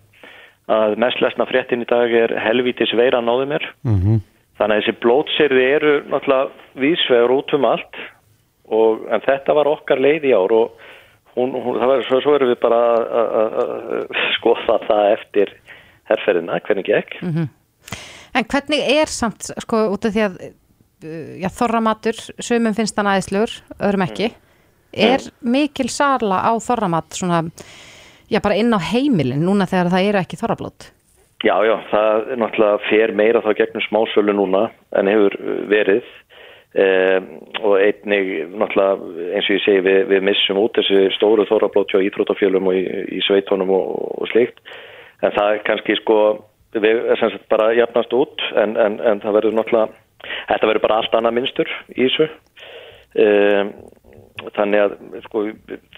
[0.68, 3.64] að mest lesna fréttin í dag er helvítis veira náðu mér.
[3.88, 4.18] Mhm.
[4.58, 7.98] Þannig að þessi blótsýrði eru náttúrulega vísvegur út um allt
[8.74, 10.80] og, en þetta var okkar leið í ár og
[11.38, 12.80] hún, hún, það var, svo, svo erum við bara
[13.22, 15.52] að- skoða það eftir
[16.10, 17.16] herrferðina, hvernig gekk.
[18.34, 23.08] En hvernig er samt, sko, út af því að uh, já, þorramatur, sumum finnst hann
[23.12, 24.30] aðeinslugur, öðrum ekki.
[24.92, 27.42] Er mikil sala á þorramat svona,
[28.32, 30.90] já, bara inn á heimilin núna þegar það eru ekki þorrablót
[31.46, 34.64] Já, já, það er náttúrulega fer meira þá gegnum smásölu núna
[34.98, 35.36] en hefur
[35.70, 36.06] verið.
[36.78, 37.28] Um,
[37.62, 42.02] og einnig náttúrulega eins og ég segi við, við missum út þessi stóru þorrablót hjá
[42.08, 42.82] íþrótafjölum og í,
[43.16, 44.58] í sveitónum og, og slíkt.
[45.22, 46.18] En það er kannski sko
[46.74, 50.86] við er sem sagt bara jafnast út en, en, en það verður náttúrulega þetta verður
[50.88, 52.28] bara allt annað minnstur í þessu.
[53.14, 53.72] Um,
[54.58, 55.46] þannig að sko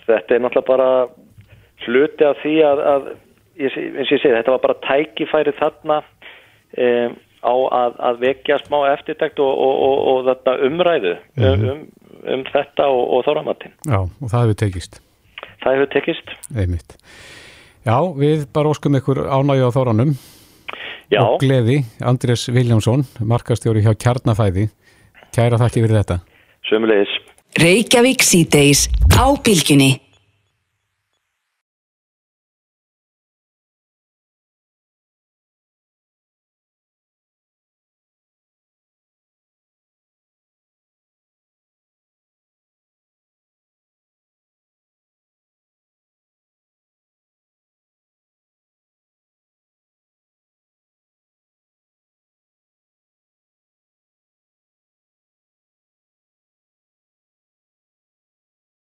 [0.05, 0.91] þetta er náttúrulega bara
[1.89, 3.13] hluti af því að, að
[3.61, 8.59] ég, eins og ég segi, þetta var bara tækifæri þarna um, á að, að vekja
[8.65, 11.85] smá eftirtækt og, og, og, og þetta umræðu um, um,
[12.35, 13.77] um þetta og, og þorramatinn.
[13.89, 15.01] Já, og það hefur tekist.
[15.61, 16.35] Það hefur tekist.
[16.57, 16.99] Einmitt.
[17.87, 20.13] Já, við bara óskum ykkur ánægju á þóranum
[21.11, 21.23] Já.
[21.25, 24.69] og gleði, Andrés Viljámsson, markastjóri hjá Kjarnafæði.
[25.35, 26.21] Kæra þakki fyrir þetta.
[26.69, 27.17] Sömulegis.
[27.61, 28.87] Reykjavík síðdeis
[29.17, 29.95] á bylginni.